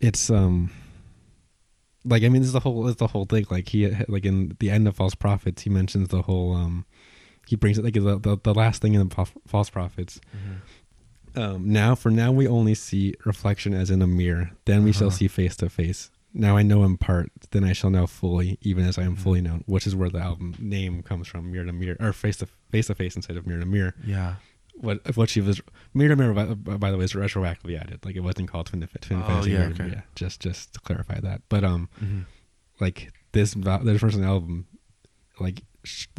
[0.00, 0.70] it's um
[2.04, 4.56] like I mean this is the whole it's the whole thing like he like in
[4.58, 6.84] the end of false prophets he mentions the whole um
[7.46, 10.20] he brings it like the the, the last thing in the false prophets
[11.34, 15.08] um now for now we only see reflection as in a mirror then we shall
[15.08, 15.16] Uh-huh.
[15.16, 18.84] see face to face now I know in part then I shall know fully even
[18.84, 19.20] as I am Mhm.
[19.20, 22.36] fully known which is where the album name comes from mirror to mirror or face
[22.38, 24.36] to face to face instead of mirror to mirror Yeah.
[24.74, 25.60] what what she was
[25.94, 28.86] mirror to mirror by, by the way is retroactively added like it wasn't called twin,
[29.00, 29.90] twin Oh, fantasy yeah, Mirror to okay.
[29.90, 30.04] Mirror.
[30.14, 32.20] just just to clarify that but um hmm
[32.80, 34.66] like this this first album
[35.40, 35.62] like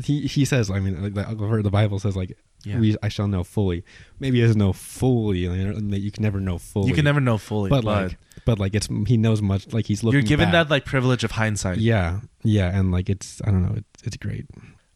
[0.04, 2.80] he he says i mean like the, the bible says like Yeah.
[2.80, 3.84] we i shall know fully
[4.20, 7.38] maybe it's know fully you, know, you can never know fully you can never know
[7.38, 10.48] fully, but, but, like but like it's he knows much like he's looking you're given
[10.52, 10.68] back.
[10.68, 11.78] that like privilege of hindsight.
[11.80, 14.46] yeah yeah and like it's i don't know it's, it's great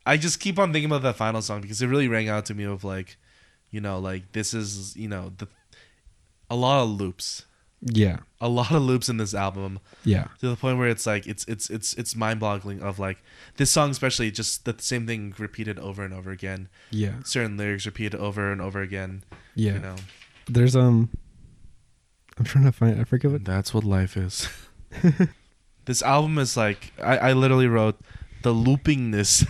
[0.03, 2.55] I just keep on thinking about that final song because it really rang out to
[2.55, 3.17] me of like,
[3.69, 5.47] you know, like this is you know the
[6.49, 7.45] a lot of loops,
[7.82, 8.17] yeah.
[8.39, 9.80] a lot of loops in this album.
[10.04, 10.28] Yeah.
[10.39, 13.24] To the point where it's like it's it's it's it's mind boggling of like
[13.58, 17.15] this song especially just the same thing repeated over and over again, yeah.
[17.24, 19.24] Certain lyrics repeated over and over again.
[19.56, 19.74] yeah.
[19.74, 19.96] You know,
[20.48, 21.10] there's um
[22.38, 24.48] i'm trying to find i forget what that's what life is.
[25.86, 28.00] this album is like I I literally wrote
[28.43, 29.45] the loopingness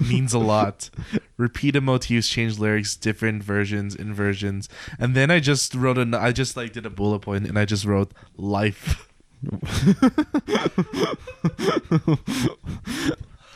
[0.08, 0.90] means a lot.
[1.36, 4.68] Repeated motifs, change lyrics, different versions, inversions,
[4.98, 6.12] and then I just wrote an.
[6.14, 9.08] I just like did a bullet point, and I just wrote life.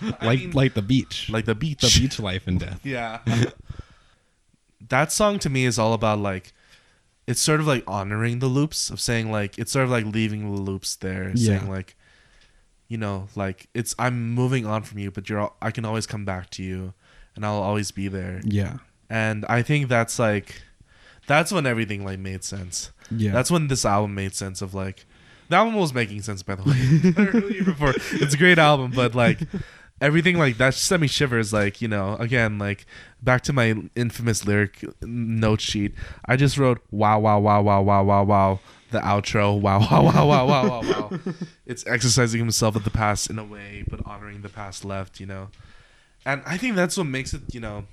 [0.02, 1.80] I like mean, like the beach like the beach.
[1.80, 3.20] the beach life and death Yeah.
[4.88, 6.52] that song to me is all about like,
[7.26, 10.54] it's sort of like honoring the loops of saying like it's sort of like leaving
[10.54, 11.58] the loops there, Yeah.
[11.58, 11.96] saying like,
[12.92, 16.24] you know, like it's I'm moving on from you, but you're I can always come
[16.32, 16.92] back to you,
[17.34, 18.40] and I'll always be there.
[18.44, 18.76] yeah
[19.08, 20.48] and I think that's like
[21.26, 22.92] that's when everything like made sense.
[23.10, 24.98] yeah That's when this album made sense of like
[25.48, 27.60] the album was making sense by the way.
[27.70, 29.40] Before it's a great album, but like
[30.00, 31.52] everything like that just sent me shivers.
[31.52, 32.86] Like you know, again, like
[33.22, 35.92] back to my infamous lyric note sheet.
[36.26, 38.60] I just wrote wow, wow, wow, wow, wow, wow, wow.
[38.92, 41.18] The outro, wow, wow, wow, wow, wow, wow, wow.
[41.66, 45.18] It's exercising himself at the past in a way, but honoring the past left.
[45.18, 45.48] You know,
[46.24, 47.42] and I think that's what makes it.
[47.52, 47.84] You know.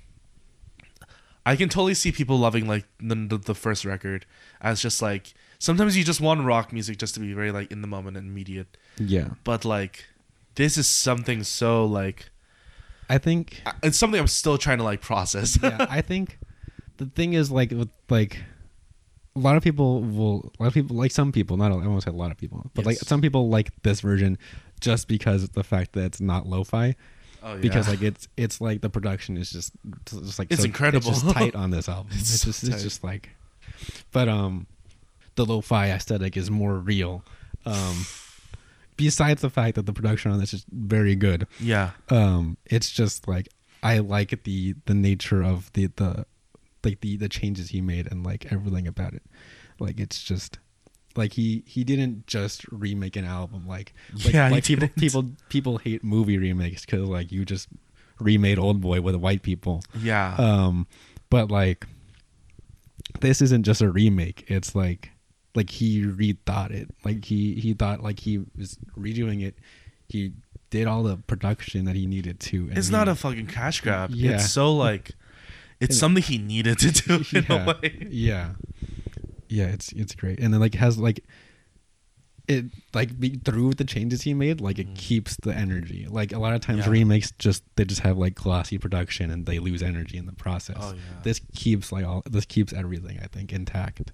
[1.46, 4.26] I can totally see people loving like the, the the first record
[4.60, 7.80] as just like sometimes you just want rock music just to be very like in
[7.80, 10.04] the moment and immediate, yeah but like
[10.56, 12.28] this is something so like
[13.08, 15.58] i think it's something I'm still trying to like process.
[15.62, 16.38] yeah, I think
[16.98, 18.36] the thing is like with like
[19.36, 21.86] a lot of people will a lot of people like some people not all- I
[21.86, 24.36] won't say a lot of people but like some people like this version
[24.80, 26.96] just because of the fact that it's not lo-fi.
[27.42, 27.60] Oh, yeah.
[27.60, 29.72] because like it's it's like the production is just
[30.06, 31.10] just like It's incredible.
[31.10, 32.08] it's just tight on this album.
[32.12, 33.30] It's it's, so just it's just like
[34.12, 34.66] but um
[35.36, 37.24] the lo-fi aesthetic is more real.
[37.64, 38.04] Um
[38.96, 43.26] besides the fact that the production on this is very good yeah, um it's just
[43.26, 43.48] like
[43.82, 46.26] i like the the nature of the the
[46.84, 49.22] like the the changes he made and like everything about it.
[49.78, 50.58] Like it's just
[51.16, 53.92] like he he didn't just remake an album like
[54.24, 57.68] like, Yeah, like people people people hate movie remakes because like you just
[58.18, 59.82] remade old boy with white people.
[59.98, 60.86] Yeah, um
[61.30, 61.86] but like
[63.20, 64.44] this isn't just a remake.
[64.48, 65.10] It's like
[65.54, 66.88] like he rethought it.
[67.04, 69.56] Like he he thought like he was redoing it.
[70.08, 70.32] He
[70.70, 73.80] did all the production that he needed to and it's he- not a fucking cash
[73.80, 74.10] grab.
[74.12, 74.32] Yeah.
[74.34, 75.12] It's so like
[75.80, 78.06] it's And- something he needed to do in yeah, a way.
[78.10, 78.50] yeah
[79.48, 81.24] yeah it's it's great and then like has like
[82.48, 82.64] it
[82.94, 84.96] like be, through the changes he made like it Mhm.
[84.96, 86.90] keeps the energy like a lot of times Yeah.
[86.92, 90.76] remakes just they just have like glossy production and they lose energy in the process
[90.80, 94.12] Oh yeah, this keeps like all this keeps everything i think intact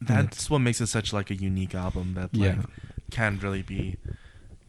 [0.00, 2.62] that's what makes it such like a unique album that like Yeah.
[3.10, 3.96] can really be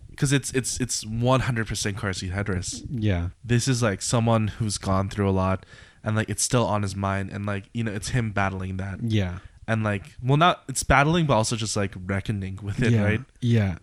[0.09, 2.85] because it's it's it's 100% car seat headrest.
[2.89, 5.65] yeah this is like someone who's gone through a lot
[6.03, 8.99] and like it's still on his mind and like you know it's him battling that
[9.03, 13.03] yeah and like well not it's battling but also just like reckoning with it yeah
[13.03, 13.77] right yeah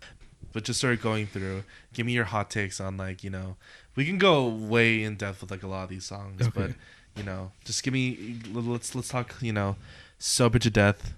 [0.53, 3.55] but just sort of going through give me your hot takes on like you know
[3.95, 6.71] we can go way in depth with like a lot of these songs but
[7.15, 9.75] you know just give me let's let's talk you know
[10.19, 11.13] sober to death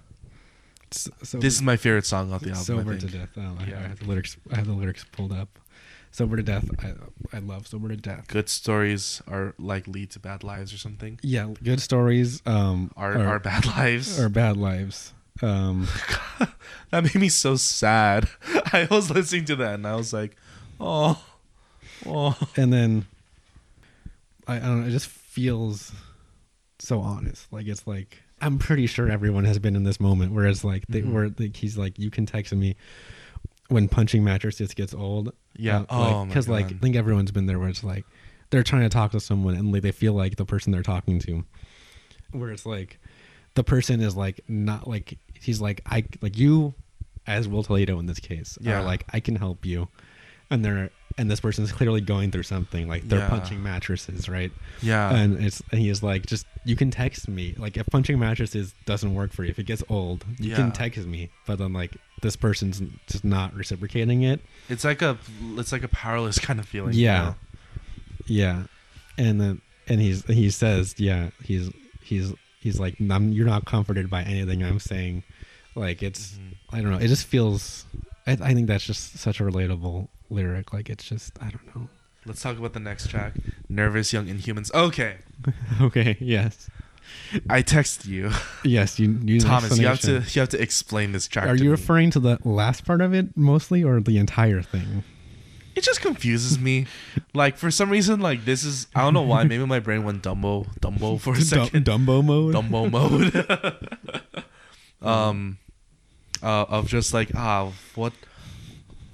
[0.92, 2.60] S- so This is my favorite song off the album.
[2.60, 3.12] I sober to think.
[3.12, 3.30] death.
[3.36, 3.78] Oh, I, Yeah.
[3.78, 4.36] I have the lyrics.
[4.52, 5.58] I have the lyrics pulled up.
[6.14, 6.70] Sober to death.
[6.78, 6.92] I
[7.36, 8.28] I love sober to death.
[8.28, 11.18] Good stories are like lead to bad lives or something.
[11.24, 12.40] Yeah, good stories.
[12.46, 14.20] Um, Our are, our bad lives.
[14.20, 15.12] are bad lives.
[15.42, 15.88] Um,
[16.90, 18.28] that made me so sad.
[18.72, 20.36] I was listening to that and I was like,
[20.78, 21.20] oh,
[22.06, 22.38] oh.
[22.56, 23.06] and then
[24.46, 24.86] I, I don't know.
[24.86, 25.90] It just feels
[26.78, 27.52] so honest.
[27.52, 30.84] Like it's like I'm pretty sure everyone has been in this moment where it's like
[30.88, 31.12] they Mhm.
[31.12, 32.76] where like he's like you can text me
[33.68, 35.32] when punching mattresses gets old.
[35.56, 35.80] Yeah.
[35.88, 38.04] Uh, oh, because like I think everyone's been there where it's like
[38.50, 41.18] they're trying to talk to someone and like they feel like the person they're talking
[41.20, 41.44] to,
[42.32, 42.98] where it's like
[43.54, 46.74] the person is like not like he's like I like you
[47.26, 48.80] as Will Toledo in this case Yeah.
[48.80, 49.88] are like I can help you,
[50.50, 53.28] and they're and this person's clearly going through something like they're Yeah.
[53.28, 54.50] punching mattresses right
[54.82, 55.14] yeah.
[55.14, 58.74] and it's and he is like just you can text me like if punching mattresses
[58.84, 60.56] doesn't work for you if it gets old you Yeah.
[60.56, 65.16] can text me but then like this person's just not reciprocating it it's like a
[65.56, 66.94] it's like a powerless kind of feeling.
[66.94, 67.18] Yeah.
[67.18, 67.34] You know?
[68.26, 68.62] Yeah,
[69.18, 71.70] and then and he's he says yeah he's
[72.02, 75.22] he's he's like you're not comforted by anything I'm saying,
[75.74, 76.54] like it's Mhm.
[76.72, 77.84] I don't know it just feels
[78.26, 81.88] I, I think that's just such a relatable lyric like it's just I don't know.
[82.26, 83.34] Let's talk about the next track.
[83.68, 84.72] Nervous Young Inhumans.
[84.72, 85.16] Okay.
[85.80, 86.16] okay.
[86.20, 86.70] Yes.
[87.50, 88.30] I text you.
[88.64, 88.98] Yes.
[88.98, 89.18] You.
[89.22, 91.48] you Thomas, you have to you have to explain this track.
[91.48, 91.68] Are you me.
[91.68, 95.04] referring to the last part of it mostly, or the entire thing?
[95.74, 96.86] It just confuses me.
[97.34, 99.44] like for some reason, like this is I don't know why.
[99.44, 101.84] Maybe my brain went Dumbo Dumbo for a second.
[101.84, 102.54] Dumbo mode.
[102.54, 104.44] Dumbo mode.
[105.02, 105.58] um,
[106.42, 108.12] uh, of just like ah what,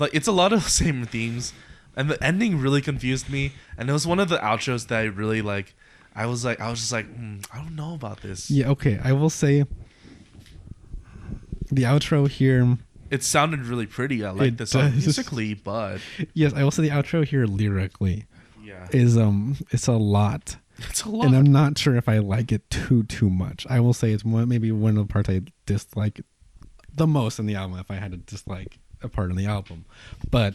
[0.01, 1.53] like it's a lot of the same themes,
[1.97, 3.53] and the ending really confused me.
[3.77, 5.75] And it was one of the outros that I really like.
[6.15, 8.51] I was like, I was just like, hmm, I don't know about this.
[8.51, 8.71] Yeah.
[8.71, 8.99] Okay.
[9.03, 9.65] I will say.
[11.73, 12.79] The outro here.
[13.11, 14.25] It sounded really pretty.
[14.25, 16.01] I like song musically, but
[16.35, 18.27] Yes, I will say the outro here lyrically
[18.63, 20.57] yeah, is um it's a lot.
[20.79, 21.27] it's a lot.
[21.27, 23.67] and I'm not sure if I like it too too much.
[23.69, 26.21] I will say it's one maybe one of the parts I dislike
[26.93, 27.79] the most in the album.
[27.79, 29.85] If I had to dislike a part in the album,
[30.31, 30.55] but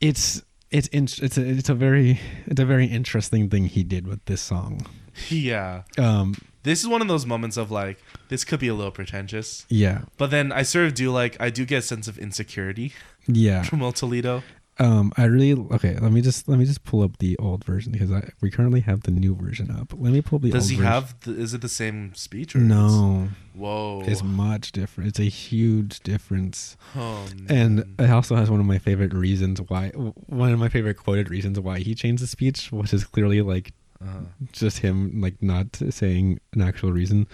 [0.00, 4.06] it's it's in, it's a, it's a very it's a very interesting thing he did
[4.06, 4.86] with this song.
[5.28, 8.90] yeah, Um, this is one of those moments of like this could be a little
[8.90, 12.18] pretentious, yeah, but then I sort of do like I do get a sense of
[12.18, 12.92] insecurity
[13.26, 13.62] yeah.
[13.64, 14.42] from El Toledo.
[14.78, 15.96] Um, I really okay.
[15.98, 18.80] Let me just let me just pull up the old version because I we currently
[18.80, 19.94] have the new version up.
[19.96, 20.92] Let me pull up the Does he version.
[20.92, 21.20] have?
[21.20, 22.54] The, is it the same speech?
[22.54, 24.02] Or No, it's- Whoa.
[24.06, 25.08] it's much different.
[25.08, 26.76] It's a huge difference.
[26.94, 30.98] oh, And it also has one of my favorite reasons why, one of my favorite
[30.98, 34.26] quoted reasons why he changed the speech, which is clearly like Uh-huh.
[34.52, 37.26] just him like not saying an actual reason.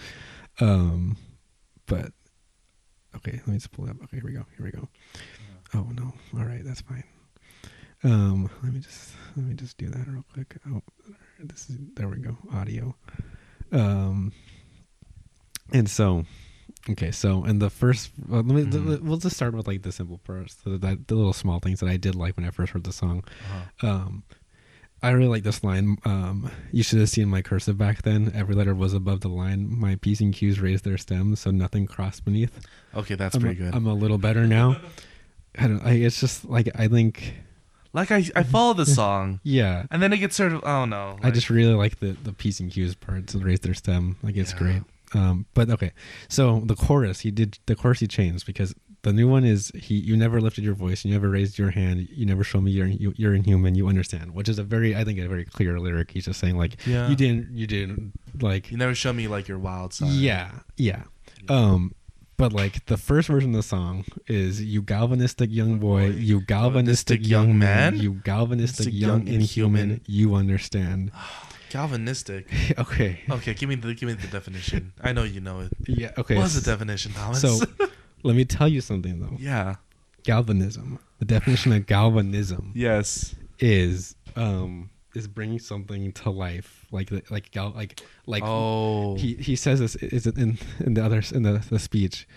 [0.61, 1.17] Um,
[1.87, 2.13] but
[3.17, 3.97] okay, let me just pull it up.
[4.03, 4.45] Okay, here we go.
[4.55, 4.87] Here we go.
[5.73, 6.13] Oh no!
[6.39, 7.03] All right, that's fine.
[8.03, 10.57] Um, let me just let me just do that real quick.
[10.69, 10.81] Oh,
[11.39, 12.37] this is there we go.
[12.51, 12.95] Audio.
[13.71, 14.31] Um,
[15.71, 16.25] and so
[16.89, 19.01] Okay, so and the first, well, let me Mhm.
[19.01, 21.87] we'll just start with like the simple parts, the, that the little small things that
[21.87, 23.23] I did like when I first heard the song.
[23.49, 23.87] Uh-huh.
[23.87, 24.23] Um,
[25.01, 25.97] I really like this line.
[26.03, 28.31] Um, you should have seen my cursive back then.
[28.35, 29.69] Every letter was above the line.
[29.69, 32.59] My p's and q's raised their stems, so nothing crossed beneath.
[32.95, 33.73] Okay, that's I'm, pretty good.
[33.73, 34.77] I'm a little better now.
[35.57, 35.85] I don't.
[35.85, 37.33] I, it's just like I think.
[37.93, 40.63] Like I, I follow the song, Yeah, and then it gets sort of.
[40.63, 41.17] Oh no.
[41.23, 43.33] I just really like the the p's and q's parts.
[43.33, 44.57] To raise their stem, like it's Yeah.
[44.59, 44.81] great.
[45.15, 45.91] Um, but okay,
[46.27, 49.93] so the chorus he did the chorus he changed because the new one is he
[49.95, 52.87] you never lifted your voice, you never raised your hand, you never show me you're
[52.87, 56.09] you, you're inhuman, you understand, which is a very I think a very clear lyric.
[56.11, 57.09] He's just saying like Yeah.
[57.09, 60.09] you didn't you didn't like You never show me like your wild side.
[60.13, 61.03] yeah yeah
[61.47, 61.93] um.
[62.37, 67.25] But like the first version of the song is you galvanistic young boy, you galvanistic
[67.25, 70.01] young young man, you galvanistic galvanistic young young inhuman, inhuman.
[70.07, 71.11] you understand.
[71.69, 72.47] Galvanistic.
[72.77, 73.19] okay.
[73.29, 74.93] Okay, give me the give me the definition.
[75.01, 75.71] I know you know it.
[75.87, 76.11] Yeah.
[76.17, 76.35] Okay.
[76.37, 77.41] What's the definition, Thomas?
[77.41, 77.59] So
[78.23, 79.35] let me tell you something though.
[79.39, 79.75] yeah.
[80.23, 80.99] Galvanism.
[81.19, 83.35] The definition of galvanism Yes.
[83.59, 89.15] is um is bringing something to life, like like gal like like oh.
[89.15, 92.27] he he says this is it in in the other in the, the speech.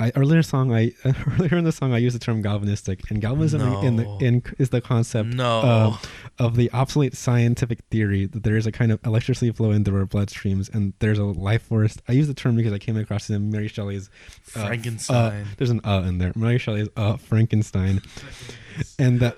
[0.00, 0.92] I earlier song I
[1.38, 4.70] earlier in the song I used the term galvanistic and galvanism in the in is
[4.70, 5.60] the concept no.
[5.60, 5.96] uh,
[6.38, 10.06] of the obsolete scientific theory that there is a kind of electricity flowing through our
[10.06, 11.96] bloodstreams and there's a life force.
[12.08, 14.08] I use the term because I came across it in Mary Shelley's
[14.54, 15.16] uh, Frankenstein.
[15.16, 16.32] uh, there's an uh in there.
[16.36, 18.00] Mary Shelley's uh Frankenstein,
[18.98, 19.36] and that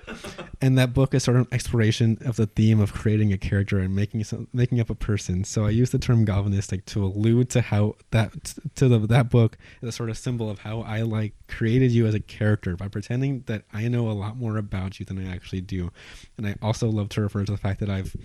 [0.61, 3.79] and that book is sort of an exploration of the theme of creating a character
[3.79, 5.43] and making some, making up a person.
[5.43, 9.57] So I use the term galvanistic to allude to how that to the that book
[9.81, 12.87] is a sort of symbol of how I like created you as a character by
[12.87, 15.91] pretending that I know a lot more about you than I actually do.
[16.37, 18.15] And I also love to refer to the fact that I've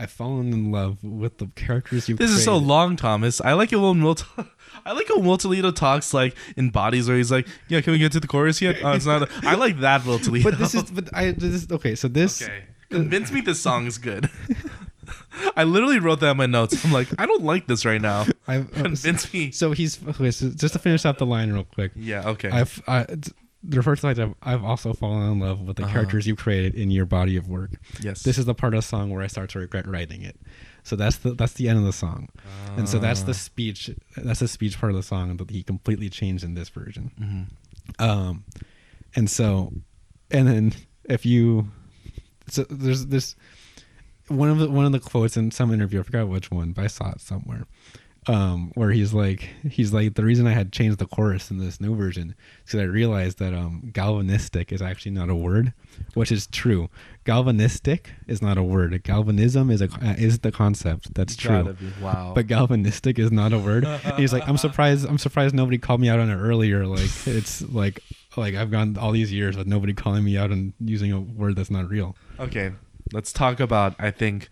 [0.00, 3.40] I've fallen in love with the characters you've This is so long, Thomas.
[3.40, 4.16] I like it when Will.
[4.86, 7.98] I like when Will Toledo talks like in bodies where he's like, "Yeah, can we
[7.98, 9.28] get to the chorus yet?" Oh, it's not.
[9.44, 10.50] I like that Will Toledo.
[10.50, 11.94] But this is but I this is okay.
[11.94, 12.64] So this okay.
[12.90, 14.30] Convince me this song is good.
[15.56, 16.84] I literally wrote that in my notes.
[16.84, 18.26] I'm like, I don't like this right now.
[18.46, 19.50] I've, uh, Convince me.
[19.50, 20.30] so he's okay.
[20.30, 21.92] So just to finish off the line real quick.
[21.94, 22.28] Yeah.
[22.30, 22.50] Okay.
[22.50, 23.06] I've I,
[23.68, 25.92] the first time I've, I've also fallen in love with the Uh-huh.
[25.92, 27.72] characters you created in your body of work.
[28.00, 28.22] yes.
[28.22, 30.36] This is the part of the song where I start to regret writing it.
[30.84, 32.28] So that's the that's the end of the song,
[32.78, 33.34] and so that's the Ah.
[33.34, 33.90] speech.
[34.16, 37.10] That's the speech part of the song that he completely changed in this version.
[37.20, 38.02] Mhm.
[38.02, 38.44] Um,
[39.14, 39.72] and so,
[40.30, 40.72] and then
[41.04, 41.68] if you,
[42.46, 43.36] so there's this
[44.28, 46.00] one of the one of the quotes in some interview.
[46.00, 47.66] I forgot which one, but I saw it somewhere.
[48.28, 51.80] Um, where he's like, he's like, the reason I had changed the chorus in this
[51.80, 52.34] new version
[52.66, 55.72] is because I realized that um, galvanistic is actually not a word,
[56.12, 56.90] which is true.
[57.24, 59.02] Galvanistic is not a word.
[59.02, 61.14] Galvanism is a uh, is the concept.
[61.14, 61.74] That's true.
[62.02, 62.32] Wow.
[62.34, 63.84] But galvanistic is not a word.
[63.84, 65.08] And he's like, I'm surprised.
[65.08, 66.86] I'm surprised nobody called me out on it earlier.
[66.86, 68.02] Like it's like
[68.36, 71.56] like I've gone all these years with nobody calling me out on using a word
[71.56, 72.16] that's not real.
[72.38, 72.72] Okay,
[73.12, 73.94] let's talk about.
[73.98, 74.48] I think,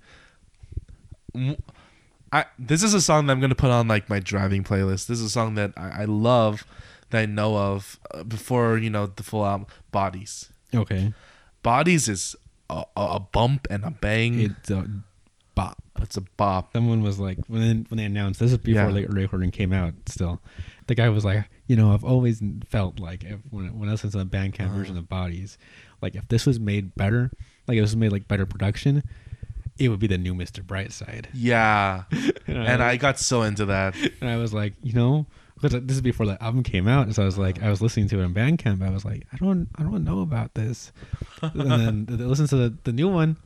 [2.33, 5.07] I this is a song that I'm gonna put on like my driving playlist.
[5.07, 6.65] This is a song that I, I love,
[7.11, 9.67] that I know of uh, before you know the full album.
[9.93, 11.13] Bodies, Okay,
[11.63, 12.37] Bodies is
[12.69, 14.41] a, a a bump and a bang.
[14.41, 14.89] it's a
[15.55, 15.83] bop.
[16.01, 16.73] it's a bop.
[16.73, 19.07] Someone was like when when they announced this is before Yeah.
[19.07, 19.95] the recording came out.
[20.07, 20.41] Still,
[20.89, 24.13] the guy was like, you know, I've always felt like if, when when I listened
[24.13, 24.77] to the Bandcamp Uh-huh.
[24.79, 25.57] version of Bodies,
[26.03, 27.31] like if this was made better,
[27.69, 29.03] like if it was made like better production,
[29.79, 30.63] it would be the new Mr.
[30.65, 31.27] Brightside.
[31.35, 32.05] Yeah,
[32.47, 33.95] And and I got so into that.
[34.21, 35.27] And I was like, you know,
[35.61, 37.81] because this is before the album came out, and so I was like, I was
[37.83, 38.83] listening to it on Bandcamp.
[38.83, 40.93] I was like, I don't, I don't know about this.
[41.43, 43.37] and then th- listen to the, the new one.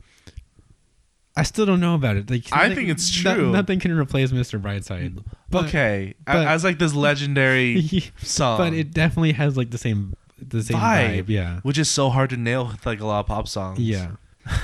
[1.37, 2.29] I still don't know about it.
[2.29, 3.51] Like, I think it's no- true.
[3.53, 4.61] nothing can replace Mr.
[4.61, 5.23] Brightside.
[5.49, 10.13] But, okay, but- as like this legendary song, but it definitely has like the same,
[10.45, 11.23] the same Vibe.
[11.23, 11.29] vibe.
[11.29, 13.79] Yeah, which is so hard to nail with like a lot of pop songs.
[13.79, 14.11] yeah.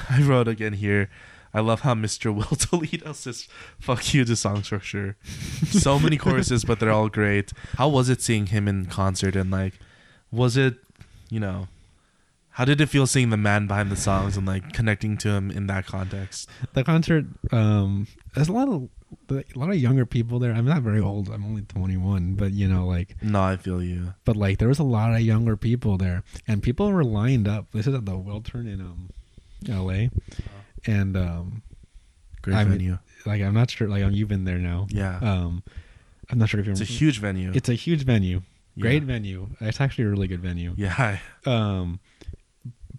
[0.10, 1.10] I wrote again here.
[1.54, 2.34] I love how Mr.
[2.36, 3.48] Will Toledo says
[3.80, 5.16] "fuck you" to song structure.
[5.70, 7.54] so many choruses, but they're all great.
[7.78, 9.74] How was it seeing him in concert and like,
[10.32, 10.76] was it,
[11.30, 11.68] you know,
[12.52, 15.52] how did it feel seeing the man behind the songs and like connecting to him
[15.52, 16.50] in that context?
[16.74, 18.90] The concert, um, there's a lot of
[19.30, 20.52] a lot of younger people there.
[20.52, 21.30] I'm not very old.
[21.30, 24.14] I'm only 21, but you know, like No, I feel you.
[24.26, 27.72] but like there was a lot of younger people there and people were lined up
[27.72, 29.10] this is at the Wiltern in um
[29.66, 30.08] la
[30.88, 31.62] and um
[32.41, 32.97] Great I mean, venue.
[33.26, 35.62] like i'm not sure like um, you've been there now yeah, um
[36.30, 37.52] i'm not sure if you're it's a huge venue.
[37.54, 38.41] it's a huge venue
[38.80, 39.08] great Yeah.
[39.08, 41.17] venue it's actually a really good venue Yeah.
[41.45, 42.00] um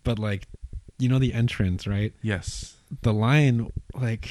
[0.05, 0.47] but like
[0.99, 2.77] you know the entrance right Yes.
[3.03, 4.29] the line like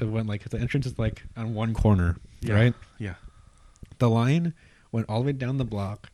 [0.00, 2.54] it went like the entrance is like on one corner Yeah.
[2.54, 3.14] right Yeah.
[3.98, 4.52] the line
[4.92, 6.10] went all the way down the block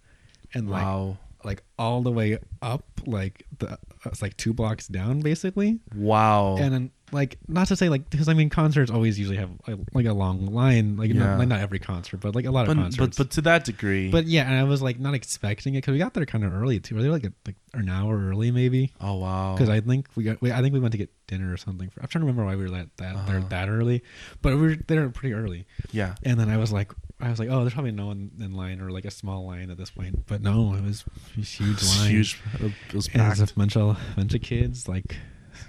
[0.55, 5.79] and like like all the way up like the it's like two blocks down basically
[5.95, 6.57] Wow.
[6.59, 9.77] and then like not to say like because i mean concerts always usually have like,
[9.93, 11.21] like a long line like Yeah.
[11.25, 13.41] not, like not every concert but like a lot but, of concerts but but to
[13.43, 14.11] that degree.
[14.11, 16.55] But yeah and i was like not expecting it because we got there kind of
[16.55, 19.53] early too were they like, a, like an hour early maybe oh wow.
[19.55, 21.91] because i think we got we, i think we went to get dinner or something
[22.01, 23.49] i'm trying to remember why we were that that there Uh-huh.
[23.51, 24.03] that early
[24.41, 26.15] but we were there pretty early yeah.
[26.25, 28.81] and then i was like I was like, oh, there's probably no one in line
[28.81, 31.05] or like a small line at this point, but no, it was
[31.37, 32.11] a huge line.
[32.11, 32.41] huge.
[32.61, 35.17] It was And it was a bunch of bunch of kids, like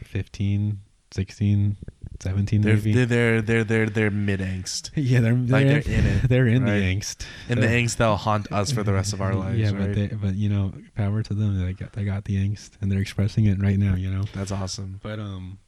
[0.05, 0.79] 15,
[1.11, 1.77] 16,
[2.19, 2.93] 17 They're maybe.
[2.93, 4.89] they're they're they're they're, they're mid angst.
[4.95, 6.71] yeah, they're, they're they're in it, They're in right?
[6.79, 7.25] the angst.
[7.49, 9.59] In the angst that'll haunt us for the rest of our lives.
[9.59, 9.77] Yeah, right?
[9.79, 11.63] but they, but you know, power to them.
[11.63, 13.95] They got they got the angst and they're expressing it right now.
[13.95, 14.23] You know.
[14.33, 14.99] That's awesome.
[15.03, 15.59] But um,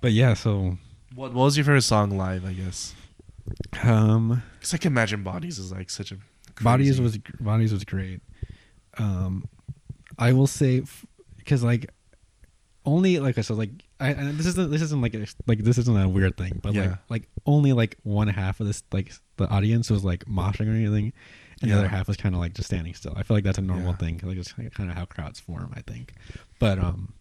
[0.00, 0.34] but yeah.
[0.34, 0.76] So
[1.14, 2.44] What what was your favorite song live?
[2.44, 2.94] I guess
[3.82, 6.16] um, because I can imagine Bodies is like such a
[6.62, 8.20] bodies crazy- was bodies was great.
[8.98, 9.48] Um,
[10.18, 10.82] I will say
[11.38, 11.90] because like
[12.86, 15.78] only like I said like I, and this isn't this isn't like a, like this
[15.78, 16.82] isn't a weird thing, but Yeah.
[16.82, 20.72] like like only like one half of this like the audience was like moshing or
[20.74, 21.12] anything,
[21.60, 21.74] and Yeah.
[21.74, 23.12] the other half was kind of like just standing still.
[23.16, 23.96] I feel like that's a normal Yeah.
[23.96, 25.72] thing, like it's kind of how crowds form.
[25.74, 26.14] I think,
[26.58, 27.12] but um,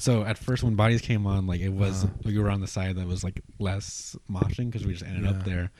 [0.00, 2.12] so at first when bodies came on, like it was Uh-huh.
[2.24, 5.44] we were on the side that was like less moshing because we just ended up
[5.44, 5.70] there,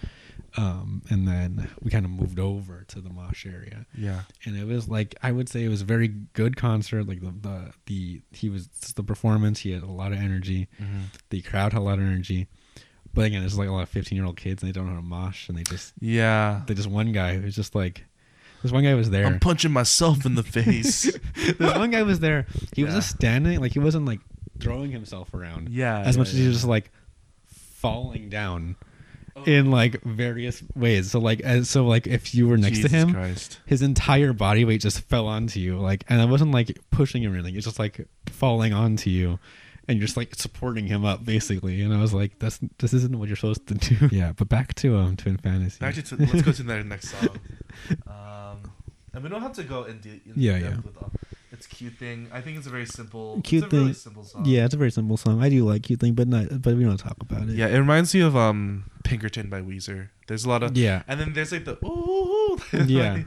[0.56, 4.22] um, and then we kind of moved over to the mosh area, Yeah.
[4.44, 7.06] and it was like I would say it was a very good concert.
[7.08, 10.68] Like the the, the he was the performance, he had a lot of energy.
[10.80, 11.00] Mm-hmm.
[11.30, 12.48] The crowd had a lot of energy,
[13.14, 14.94] but again, it's like a lot of fifteen year old kids and they don't know
[14.94, 16.62] how to mosh, and they just Yeah.
[16.66, 18.04] they just one guy who's just like
[18.62, 19.26] this one guy was there.
[19.26, 21.02] I'm punching myself in the face.
[21.34, 22.46] this one guy was there.
[22.74, 22.98] He was Yeah.
[22.98, 24.20] just standing, like he wasn't like
[24.58, 25.68] throwing himself around.
[25.70, 26.00] yeah.
[26.00, 26.90] as yeah, much as he was just like
[27.46, 28.76] falling down
[29.36, 29.44] Oh.
[29.44, 31.12] in like various ways.
[31.12, 33.60] So like as so like if you were next Jesus to him, Christ.
[33.64, 35.78] his entire body weight just fell onto you.
[35.78, 37.54] Like and it wasn't like pushing him or anything.
[37.54, 39.38] It's just like falling onto you.
[39.88, 41.80] And you're just like supporting him up basically.
[41.82, 44.08] And I was like, That's this isn't what you're supposed to do.
[44.10, 45.78] Yeah, but back to um Twin Fantasy.
[45.80, 47.28] Actually, to, let's go to the next song.
[48.08, 48.08] Um,
[49.12, 50.80] and we don't have to go in, de- in Yeah, depth yeah.
[50.84, 51.12] with all.
[51.52, 52.28] It's cute thing.
[52.32, 53.40] I think it's a very simple.
[53.44, 54.44] Cute it's a really Thing- simple song.
[54.46, 55.42] yeah, it's a very simple song.
[55.42, 57.56] I do like cute thing, but not but we don't talk about it.
[57.56, 60.08] Yeah, it reminds me of um Pinkerton by Weezer.
[60.28, 61.02] There's a lot of Yeah.
[61.08, 62.19] and then there's like the ooh.
[62.72, 63.22] Yeah.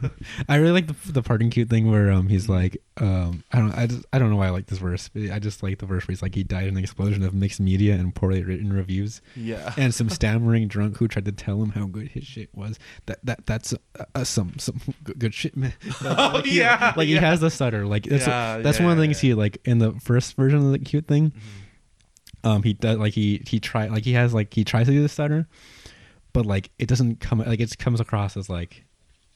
[0.47, 3.71] I really like the the parting cute thing where um he's like um I don't
[3.73, 5.85] I just I don't know why I like this verse but I just like the
[5.85, 8.71] verse where he's like he died in an explosion of mixed media and poorly written
[8.71, 9.73] reviews yeah.
[9.77, 12.77] and some stammering drunk who tried to tell him how good his shit was
[13.07, 15.73] that that that's uh, uh, some some good, shit man
[16.03, 18.91] Oh, like he, yeah, like he has the stutter like that's Yeah, that's yeah, one
[18.93, 19.29] of the things yeah.
[19.29, 22.49] he like in the first version of the cute thing Mhm.
[22.49, 25.01] um he does like he he try like he has like he tries to do
[25.01, 25.47] the stutter
[26.33, 28.83] but like it doesn't come like it comes across as like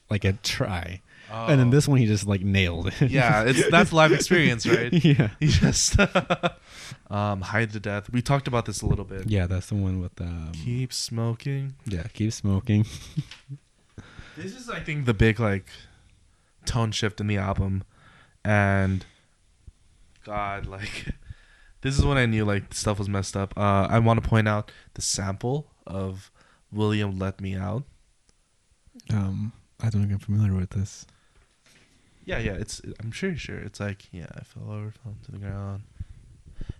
[0.10, 1.72] like a try and then Oh.
[1.72, 4.92] this one he just like nailed it Yeah, it's that's live experience, right?
[4.94, 6.00] yeah He just
[7.10, 8.10] um hide the death.
[8.10, 9.30] We talked about this a little bit.
[9.30, 11.76] yeah that's the one with um Keep smoking.
[11.86, 12.86] yeah keep smoking
[14.38, 15.68] This is, I think, the big like
[16.66, 17.84] tone shift in the album,
[18.46, 19.04] and
[20.24, 21.08] God, like,
[21.82, 23.58] this is when I knew like stuff was messed up.
[23.58, 26.30] Uh, I want to point out the sample of
[26.72, 27.84] "William Let Me Out."
[29.10, 31.06] um i don't think i'm familiar with this
[32.28, 32.82] Yeah, yeah, it's.
[33.00, 33.58] I'm sure, sure.
[33.58, 35.84] It's like, yeah, I fell over, fell to the ground.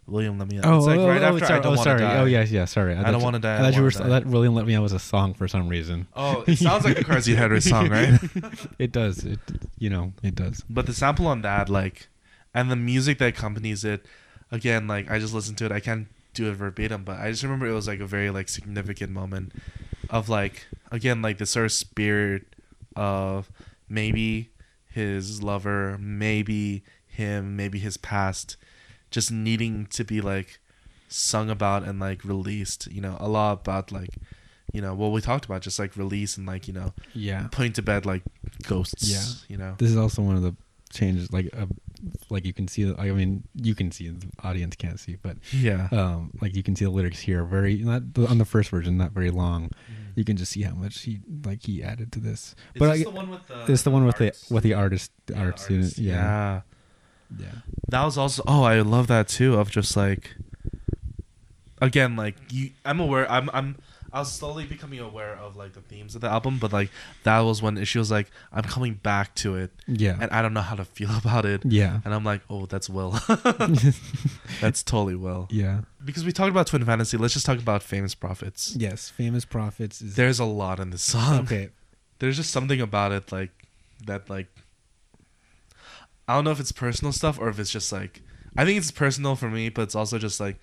[0.06, 0.66] William Let Me Out.
[0.66, 1.60] oh, it's like oh, right oh, after sorry.
[1.60, 2.00] I don't oh, want sorry.
[2.00, 2.18] die.
[2.18, 2.96] Oh, yes, yeah, sorry.
[2.96, 3.92] I don't wanna die, I I thought you were.
[3.96, 4.08] I die.
[4.10, 6.08] thought William Let Me Out was a song for some reason.
[6.18, 8.20] Oh, it sounds like a Seat Headrest song, right?
[8.80, 9.24] It does.
[9.24, 9.40] It,
[9.78, 10.66] you know, it does.
[10.70, 12.10] But the sample on that, like,
[12.54, 14.06] and the music that accompanies it,
[14.52, 15.72] again, like, I just listened to it.
[15.72, 18.50] I can't do it verbatim, but I just remember it was like a very like
[18.50, 19.54] significant moment
[20.10, 22.44] of like, again, like the sort of spirit
[22.98, 23.52] of
[23.88, 24.50] maybe
[24.90, 28.58] his lover, maybe him, maybe his past,
[29.12, 30.60] just needing to be like
[31.08, 32.88] sung about and like released.
[32.92, 34.10] You know, a lot about like,
[34.74, 37.48] you know, what we talked about, just like release and like you know, Yeah.
[37.52, 38.24] putting to bed like
[38.64, 39.10] ghosts.
[39.10, 39.24] Yeah.
[39.48, 39.76] you know.
[39.78, 40.56] This is also one of the
[40.92, 41.32] changes.
[41.32, 41.68] Like, uh,
[42.30, 42.94] like you can see.
[42.98, 44.10] I mean, you can see.
[44.10, 45.88] The audience can't see, but Yeah.
[45.92, 47.44] um, like you can see the lyrics here.
[47.44, 49.70] Very not the, on the first version, not very long.
[49.70, 50.16] Mm.
[50.16, 52.56] You can just see how much he like he added to this.
[52.74, 53.72] Is but this I- the one with the?
[53.72, 55.86] It's the one with the with the artist Yeah, art student.
[55.86, 56.00] artist.
[56.00, 56.62] Yeah.
[57.38, 57.48] Yeah.
[57.90, 58.42] That was also.
[58.48, 59.56] Oh, I love that too.
[59.60, 60.36] Of just like.
[61.80, 63.30] Again, like you, I'm aware.
[63.32, 63.50] I'm.
[63.54, 63.78] I'm.
[64.14, 66.90] I was slowly becoming aware of like the themes of the album, but like
[67.24, 70.18] that was when she was like, "I'm coming back to it, Yeah.
[70.22, 72.00] and I don't know how to feel about it." yeah.
[72.06, 73.12] And I'm like, "Oh, that's Will.
[74.62, 75.82] that's totally Will." yeah.
[76.04, 78.76] Because we talked about Twin Fantasy, let's just talk about Famous Prophets.
[78.78, 79.10] Yes.
[79.10, 81.40] Famous prophets is There's a lot in this song.
[81.42, 81.70] okay.
[82.20, 83.52] there's just something about it like
[84.06, 84.48] that like
[86.28, 88.22] I don't know if it's personal stuff or if it's just like
[88.56, 90.58] I think it's personal for me, but it's also just like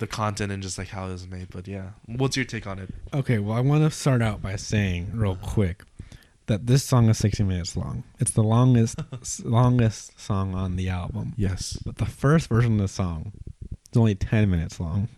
[0.00, 1.48] the content and just like how it was made.
[1.50, 2.90] But yeah, what's your take on it?
[3.14, 5.46] Okay, well, I want to start out by saying real uh-huh.
[5.46, 5.84] quick
[6.46, 8.02] that this song is 60 minutes long.
[8.18, 9.00] It's the longest
[9.44, 11.34] longest song on the album.
[11.36, 11.78] Yes.
[11.86, 13.32] But the first version of the song
[13.92, 15.08] is only 10 minutes long.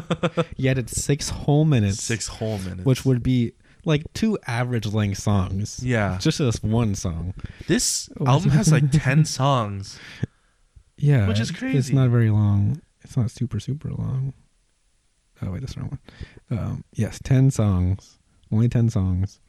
[0.56, 2.84] Yet it's 6 whole minutes, Six whole minutes.
[2.84, 3.52] which would be
[3.84, 5.80] like two average length songs.
[5.82, 6.18] yeah.
[6.20, 7.34] Just this one song.
[7.66, 9.98] This album has like ten songs.
[10.96, 11.28] Yeah.
[11.28, 11.78] Which is crazy.
[11.78, 12.80] It's not very long.
[13.08, 14.34] It's not super super long.
[15.40, 15.98] Oh wait, that's the wrong
[16.50, 16.58] one.
[16.58, 18.18] Um, yes, ten songs.
[18.52, 19.40] Only ten songs.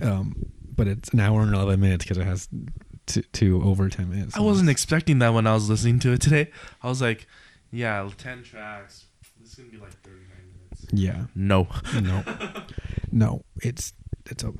[0.00, 0.34] Um,
[0.76, 2.48] but it's an hour and eleven minutes because it has
[3.06, 4.36] two, two over ten minutes.
[4.36, 6.50] I wasn't expecting that when I was listening to it today.
[6.82, 7.26] I was like,
[7.70, 9.06] yeah, ten tracks.
[9.40, 10.86] This is gonna be like thirty nine minutes.
[10.92, 11.26] Yeah.
[11.34, 11.66] No,
[12.00, 12.22] No.
[13.10, 13.44] no.
[13.62, 13.94] It's
[14.26, 14.52] it's a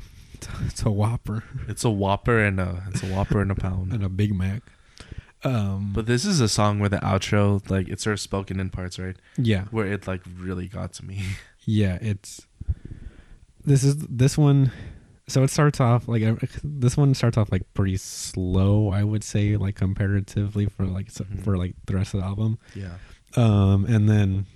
[0.65, 3.93] it's a Whopper it's a Whopper and a it's a Whopper and a pound.
[3.93, 4.63] and a Big Mac.
[5.45, 8.69] Um, But this is a song where the outro, like, it's sort of spoken in
[8.71, 9.17] parts, right?
[9.39, 11.23] yeah, Where it like really got to me.
[11.65, 11.99] yeah.
[12.01, 12.47] It's
[13.65, 14.73] this is this one.
[15.29, 16.23] so it starts off like
[16.65, 21.19] this one starts off like pretty slow i would say like comparatively for like s
[21.21, 21.45] Mhm.
[21.45, 22.97] for like the rest of the album Yeah.
[23.37, 24.47] um and then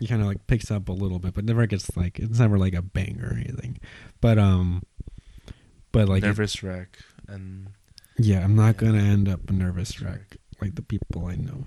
[0.00, 2.58] he kind of like picks up a little bit but never gets like it's never
[2.58, 3.78] like a banger or anything
[4.20, 4.82] but um
[5.92, 6.98] but like it- Nervous wreck
[7.28, 7.68] and
[8.18, 11.64] yeah i'm not gonna end up a nervous wreck like the people i know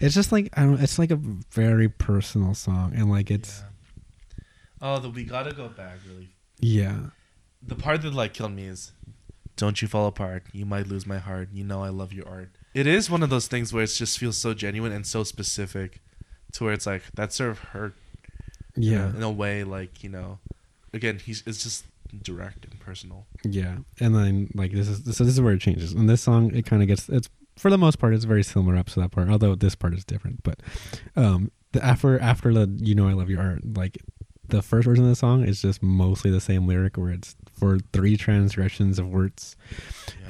[0.00, 1.16] it's just like i don't it's like a
[1.52, 3.64] very personal song and like it's Yeah.
[4.80, 6.28] Oh, the we gotta go back really.
[6.60, 7.10] yeah
[7.60, 8.92] The part that like killed me is,
[9.56, 10.44] "Don't you fall apart.
[10.52, 11.48] You might lose my heart.
[11.52, 14.16] You know I love your art." It is one of those things where it just
[14.20, 16.00] feels so genuine and so specific,
[16.52, 17.94] to where it's like that sort of hurt.
[18.76, 20.38] you yeah know, in a way, like you know,
[20.94, 21.84] again, he's it's just
[22.22, 23.26] direct and personal.
[23.44, 25.92] Yeah, and then like this is so this is where it changes.
[25.92, 28.76] In this song, it kind of gets it's for the most part it's very similar
[28.76, 30.42] up to that part, although this part is different.
[30.42, 30.60] But
[31.16, 33.98] um, the after after the you know I love your art, like
[34.48, 37.78] the first version of the song is just mostly the same lyric where it's for
[37.92, 39.56] three transgressions of words,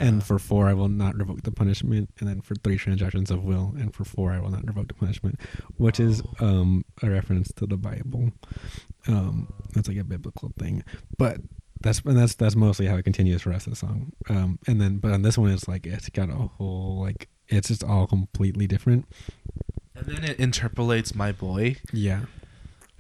[0.01, 3.45] and for four I will not revoke the punishment, and then for three transgressions of
[3.45, 5.39] will, and for four I will not revoke the punishment,
[5.76, 6.47] which is Oh.
[6.49, 8.33] um a reference to the Bible.
[9.07, 10.83] Um, that's like a biblical thing,
[11.16, 11.41] but
[11.81, 14.12] that's and that's that's mostly how it continues for the rest of the song.
[14.29, 17.68] Um, and then but on this one it's like it's got a whole like it's
[17.68, 19.07] just all completely different.
[19.95, 21.76] and then it interpolates my boy.
[21.93, 22.22] Yeah,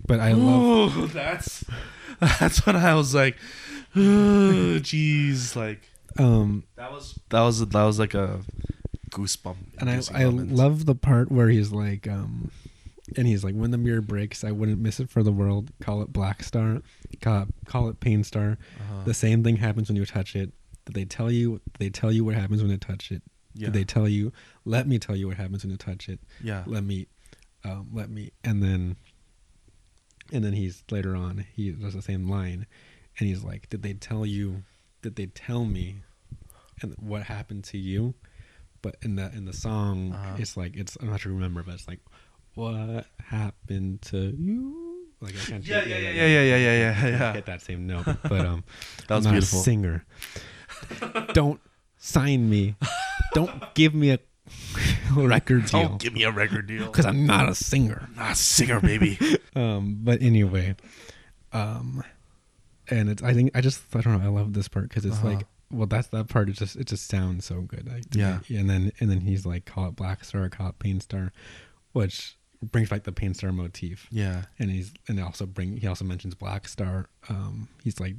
[0.06, 1.64] but I love Ooh, that's
[2.20, 3.36] that's when I was like,
[3.94, 5.80] jeez, like
[6.18, 8.40] um that was that was that was like a
[9.10, 9.56] goosebump.
[9.78, 10.52] and I I moment.
[10.52, 12.50] love the part where he's like um
[13.16, 15.70] and he's like when the mirror breaks I wouldn't miss it for the world.
[15.80, 16.82] Call it Black Star,
[17.20, 18.58] call it, call it Pain Star.
[18.80, 19.02] Uh-huh.
[19.04, 20.52] The same thing happens when you touch it.
[20.86, 21.60] Did they tell you?
[21.78, 23.22] They tell you what happens when you touch it?
[23.54, 24.32] yeah, Did they tell you?
[24.64, 26.20] Let me tell you what happens when you touch it.
[26.42, 27.06] yeah, let me
[27.64, 28.96] um, let me and then
[30.32, 32.66] and then he's later on he does the same line
[33.18, 34.62] and he's like did they tell you
[35.02, 35.96] did they tell me
[36.82, 38.14] and what happened to you
[38.82, 40.36] but in the in the song Uh-huh.
[40.38, 42.00] it's like it's i'm not sure remember but it's like
[42.58, 47.08] what happened to you like i can't yeah, yeah, yeah, yeah, yeah, yeah, yeah, I
[47.10, 47.32] yeah.
[47.34, 48.64] hit that same note but um
[49.08, 49.60] That was I'm not beautiful.
[49.60, 50.04] a singer
[51.34, 51.60] don't
[51.98, 52.74] sign me
[53.34, 54.18] don't give me a
[55.16, 56.86] record deal Don't give me a record deal.
[56.86, 58.08] because I'm not a singer.
[58.08, 59.18] I'm not a singer, baby.
[59.56, 60.74] Um, but anyway,
[61.52, 62.02] um,
[62.88, 65.16] and it's I think I just I don't know I love this part because it's
[65.16, 65.28] Uh-huh.
[65.34, 68.38] like well that's that part it just it just sounds so good like, Yeah.
[68.48, 71.32] and then and then he's like call it Black Star call it Pain Star,
[71.92, 76.04] which brings back the Pain Star motif yeah, and he's and also bring he also
[76.04, 77.06] mentions Black Star.
[77.28, 78.14] Um, he's like.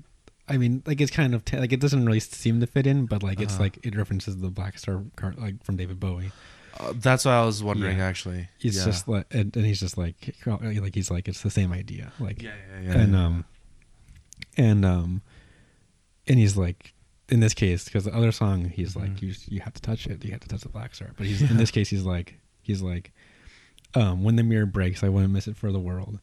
[0.51, 3.05] I mean, like it's kind of t- like it doesn't really seem to fit in,
[3.05, 3.63] but like it's Uh-huh.
[3.65, 6.31] like it references the Black Star car- like from David Bowie.
[6.79, 8.05] uh, that's what I was wondering Yeah.
[8.07, 8.49] actually.
[8.57, 8.85] He's yeah.
[8.85, 12.41] just like, and, and he's just like, like he's like, it's the same idea, like,
[12.41, 13.45] yeah, yeah, yeah, and um,
[14.57, 15.21] and um,
[16.27, 16.93] and he's like,
[17.29, 19.21] in this case, because the other song, he's like, Mhm.
[19.21, 21.41] you you have to touch it, you have to touch the black star, but he's
[21.51, 23.11] in this case, he's like, he's like,
[23.95, 26.19] um, when the mirror breaks, I wouldn't miss it for the world,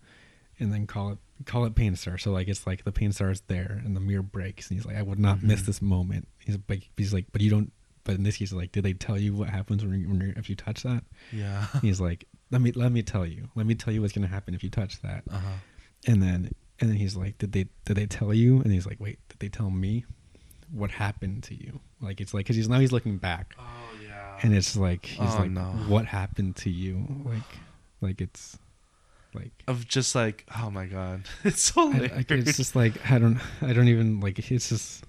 [0.60, 2.16] and then call it call it pain star.
[2.18, 4.86] So like, it's like the pain star is there, and the mirror breaks, and he's
[4.86, 5.66] like, I would not miss Mhm.
[5.66, 6.28] this moment.
[6.38, 7.72] He's like, he's like, but you don't.
[8.04, 10.30] But in this case, like, did they tell you what happens when, you, when you're,
[10.36, 11.02] if you touch that?
[11.32, 11.66] yeah.
[11.82, 14.54] he's like let me let me tell you let me tell you what's gonna happen
[14.54, 15.48] if you touch that Uh-huh.
[16.06, 19.00] and then and then he's like did they did they tell you and he's like
[19.00, 20.04] wait did they tell me
[20.70, 23.62] what happened to you like it's like because he's now he's looking back Oh.
[24.42, 25.62] And it's like he's Oh, like no.
[25.88, 27.42] what happened to you like
[28.00, 28.58] like it's
[29.34, 32.10] like of just like, oh my god, it's so I.
[32.16, 35.04] I, it's just like I don't I don't even like it's just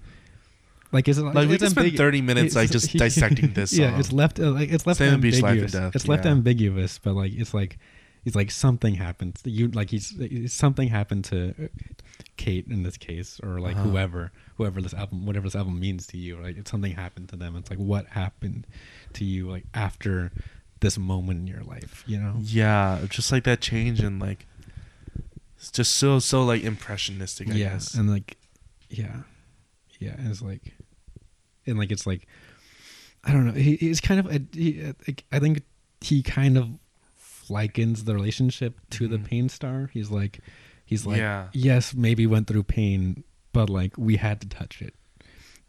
[0.92, 3.70] like it's like we it's could spend thirty minutes like just dissecting this.
[3.70, 3.80] Song.
[3.80, 5.72] Yeah, it's left uh, like it's left Same in Beach Life and ambiguous.
[5.72, 6.30] Death, It's left yeah.
[6.32, 7.78] ambiguous, but like it's like
[8.24, 9.38] it's like something happened.
[9.44, 10.14] You like he's
[10.52, 11.54] something happened to
[12.36, 13.88] Kate in this case, or like Uh-huh.
[13.90, 16.36] whoever whoever this album whatever this album means to you.
[16.36, 17.56] Like it's something happened to them.
[17.56, 18.66] It's like what happened
[19.14, 20.30] to you like after
[20.80, 22.04] this moment in your life.
[22.06, 22.34] You know?
[22.40, 24.46] yeah, just like that change and like,
[25.56, 27.48] it's just so so like impressionistic.
[27.50, 27.94] I yeah, guess.
[27.94, 28.36] and like
[28.88, 29.22] yeah,
[29.98, 30.14] yeah.
[30.18, 30.74] And it's like
[31.66, 32.26] and like it's like
[33.24, 33.52] I don't know.
[33.52, 34.92] He, he's kind of a, he,
[35.32, 35.62] I think
[36.00, 36.68] he kind of
[37.50, 39.24] likens the relationship to the Mhm.
[39.24, 39.90] pain star.
[39.92, 40.38] He's like
[40.88, 41.48] he's like Yeah.
[41.52, 43.22] yes, maybe went through pain,
[43.52, 44.94] but like we had to touch it.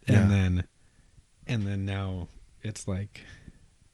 [0.08, 0.28] And Yeah.
[0.28, 0.64] then
[1.46, 2.28] and then now
[2.62, 3.20] it's like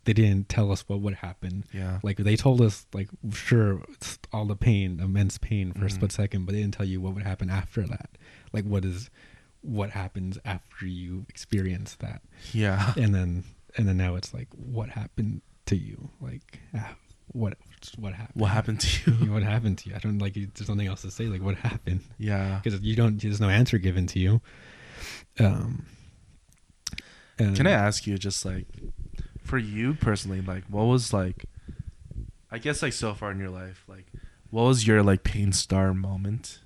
[0.05, 1.65] they didn't tell us what would happen.
[1.73, 1.99] yeah.
[2.05, 5.93] Like they told us, like sure, it's all the pain, immense pain for a Mhm.
[5.95, 8.11] split second, but they didn't tell you what would happen after that.
[8.53, 9.11] Like what is,
[9.63, 12.23] what happens after you experience that,
[12.53, 12.95] Yeah.
[12.97, 13.45] and then
[13.77, 16.95] and then now it's like what happened to you, like ah,
[17.33, 17.59] what
[17.99, 19.33] what happened, What happened to you?
[19.33, 19.97] what happened to you?
[19.97, 20.35] I don't like.
[20.35, 21.27] There's nothing else to say.
[21.27, 22.61] Like what happened yeah.
[22.63, 23.21] because you don't.
[23.21, 24.41] There's no answer given to you.
[25.39, 25.87] Um,
[27.39, 28.67] and- Can I ask you just like
[29.45, 31.47] for you personally, like what was like
[32.51, 34.07] I guess like so far in your life, like
[34.51, 36.61] what was your like pain star moment?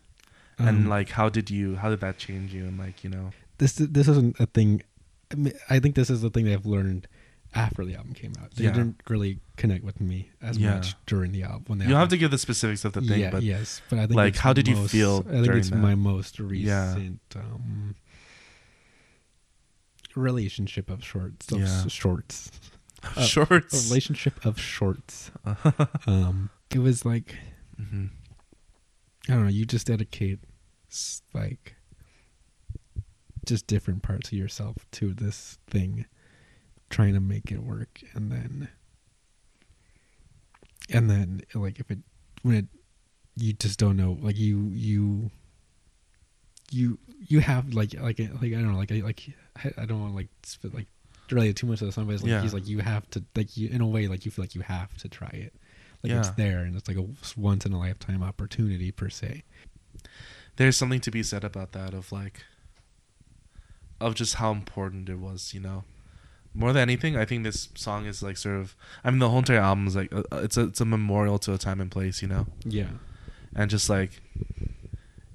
[0.58, 3.30] and um, like how did you how did that change you and like, you know
[3.58, 4.82] this this isn't a thing.
[5.30, 7.06] I, mean, I think this is the thing that I've learned
[7.54, 8.54] after the album came out.
[8.54, 8.70] They Yeah.
[8.72, 10.74] didn't really connect with me as Yeah.
[10.74, 11.64] much during the album.
[11.66, 13.82] When the you don't have to give the specifics of the thing, yeah, but yes,
[13.90, 15.76] but I think like, how did you feel I think it's that?
[15.76, 17.96] my most recent um,
[20.14, 21.50] relationship of shorts.
[21.52, 22.50] Of shorts.
[23.16, 23.88] a shorts.
[23.88, 25.30] relationship of shorts.
[26.06, 27.36] Um, it was like
[27.76, 28.06] hmm
[29.28, 29.50] I don't know.
[29.50, 30.40] You just dedicate
[31.34, 31.76] like
[33.46, 36.06] just different parts of yourself to this thing,
[36.90, 38.68] trying to make it work, and then
[40.92, 41.98] and then like if it
[42.42, 42.66] when it
[43.36, 45.30] you just don't know like you you
[46.70, 49.22] you you have like like like I don't know like I like
[49.78, 50.86] I, don't want to like spit like
[51.30, 52.42] relate too much of the song, but it's like Yeah.
[52.42, 54.62] he's like you have to like you in a way like you feel like you
[54.62, 55.54] have to try it,
[56.02, 59.44] like it's there and it's like a once in a lifetime opportunity per se.
[60.56, 62.44] There's something to be said about that of like
[64.00, 65.84] of just how important it was, you know.
[66.52, 68.74] More than anything, I think this song is like sort of.
[69.04, 71.54] I mean, the whole entire album is like uh, it's a it's a memorial to
[71.54, 72.88] a time and place, you know, Yeah,
[73.54, 74.20] and just like,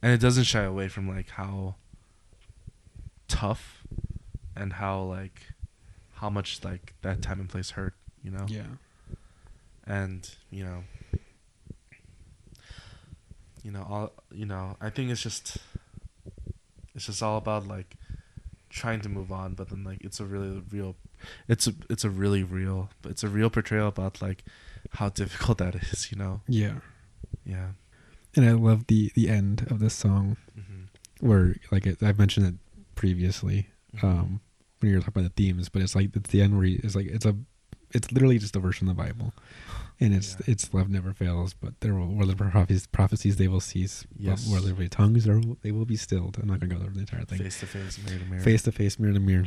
[0.02, 1.76] and it doesn't shy away from like how
[3.28, 3.84] tough
[4.56, 5.42] and how like
[6.16, 8.64] how much like that time and place hurt, you know, yeah,
[9.88, 10.84] and you know,
[13.64, 14.76] you know all you know.
[14.82, 15.58] I think it's just
[16.94, 17.96] it's just all about like
[18.70, 20.96] trying to move on, but then like it's a really real,
[21.48, 24.44] it's a it's a really real, but it's a real portrayal about like
[24.92, 26.42] how difficult that is, you know.
[26.48, 26.76] yeah.
[27.46, 27.70] Yeah.
[28.36, 31.28] And I love the the end of this song Mm-hmm.
[31.28, 32.56] where like it, I've mentioned it
[32.96, 34.06] previously Mm-hmm.
[34.08, 34.42] um
[34.80, 36.76] when you were talking about the themes, but it's like it's the end where he,
[36.84, 37.36] it's like it's a
[37.92, 39.34] it's literally just a verse from the Bible,
[40.02, 40.52] and it's Yeah.
[40.52, 41.54] it's love never fails.
[41.54, 44.06] But there will where the prophecies, prophecies they will cease.
[44.18, 44.50] Yes.
[44.52, 46.38] Where there be tongues, or they will be stilled.
[46.42, 47.40] I'm not gonna go over the entire thing.
[47.40, 48.42] face to face, mirror to mirror.
[48.42, 49.46] face to face, mirror to mirror.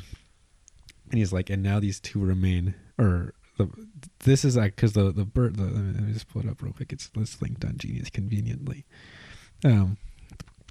[1.11, 3.68] And he's like, and now these two remain, or the
[4.20, 5.56] this is like because the the bird.
[5.56, 6.92] The, let me just pull it up real quick.
[6.92, 8.84] It's it's linked on Genius conveniently.
[9.64, 9.96] Um.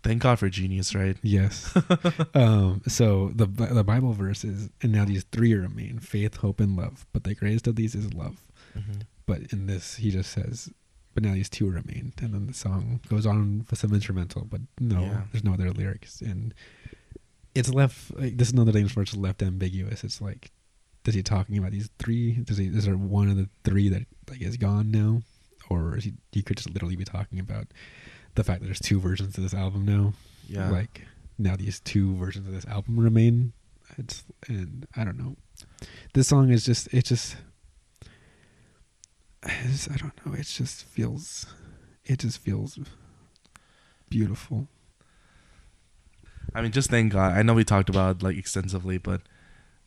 [0.04, 1.18] Thank God for genius, right?
[1.24, 1.76] Yes.
[2.36, 2.82] um.
[2.88, 7.06] So the the Bible verse is, and now these three remain: faith, hope, and love.
[7.14, 8.38] But the greatest of these is love.
[8.78, 9.02] Mm-hmm.
[9.26, 10.70] But in this, he just says,
[11.14, 14.62] "But now these two remain," and then the song goes on with some instrumental, but
[14.80, 15.22] no, Yeah.
[15.32, 16.54] there's no other lyrics, and
[17.58, 18.16] it's left.
[18.18, 20.04] Like, this is another thing where it's left ambiguous.
[20.04, 20.52] It's like,
[21.06, 22.34] is he talking about these three?
[22.34, 22.68] Does he?
[22.68, 25.22] Is there one of the three that like is gone now,
[25.70, 26.14] or is he?
[26.32, 27.68] He could just literally be talking about
[28.36, 30.14] the fact that there's two versions of this album now.
[30.48, 30.70] Yeah.
[30.70, 31.06] Like
[31.38, 33.54] now these two versions of this album remain.
[33.98, 35.38] It's and I don't know.
[36.14, 37.38] This song is just it just
[39.44, 40.34] it's, I don't know.
[40.34, 41.46] It just feels
[42.06, 42.80] it just feels
[44.10, 44.68] beautiful.
[46.56, 47.34] I mean, just thank God.
[47.38, 49.22] I know we talked about like extensively, but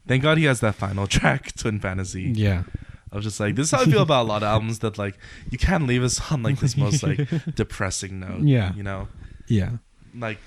[0.06, 2.22] thank God he has that final track, Twin Fantasy.
[2.34, 2.64] Yeah.
[3.12, 4.96] I was just like, this is how I feel about a lot of albums that
[4.96, 5.18] like
[5.50, 8.42] you can't leave us on like this most like depressing note.
[8.42, 8.72] Yeah.
[8.74, 9.08] You know,
[9.48, 9.78] Yeah.
[10.16, 10.38] like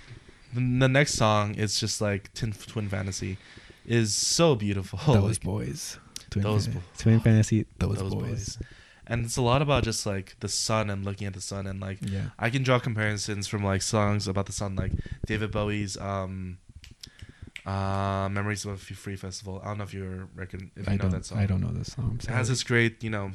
[0.54, 3.38] the, the next song is just like Twin, Twin Fantasy
[3.86, 4.98] is so beautiful.
[5.14, 6.00] those like, boys.
[6.30, 7.66] Twin, those Fan- bo- Twin Fantasy.
[7.80, 8.22] Those, those boys.
[8.30, 8.58] boys.
[9.06, 11.80] And it's a lot about just like the sun and looking at the sun and
[11.82, 12.30] like Yeah.
[12.40, 14.94] I can draw comparisons from like songs about the sun, like
[15.26, 16.58] David Bowie's um,
[17.66, 20.96] uh, "Memories of a Free Festival." I don't know if you reckon if you I
[20.98, 21.38] know that song.
[21.40, 22.20] I don't know this song.
[22.24, 23.32] It has this great, you know,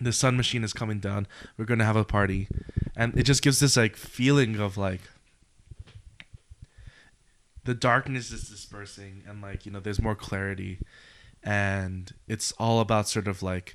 [0.00, 1.26] the sun machine is coming down.
[1.56, 2.48] We're gonna have a party,
[2.96, 5.02] and it just gives this like feeling of like
[7.64, 10.80] the darkness is dispersing, and like you know, there's more clarity,
[11.42, 13.74] and it's all about sort of like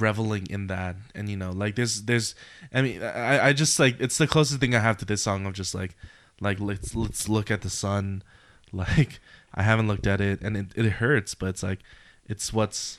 [0.00, 2.34] reveling in that and you know like there's there's
[2.72, 5.46] i mean i i just like it's the closest thing i have to this song
[5.46, 5.96] of just like
[6.40, 8.22] like let's let's look at the sun
[8.72, 9.20] like
[9.54, 11.80] i haven't looked at it and it, it hurts but it's like
[12.26, 12.98] it's what's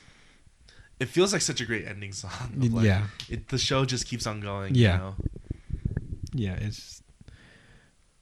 [0.98, 2.30] it feels like such a great ending song
[2.72, 3.06] like, yeah.
[3.28, 4.92] it, the show just keeps on going Yeah.
[4.92, 5.14] you know?
[6.32, 6.56] Yeah.
[6.60, 7.02] It's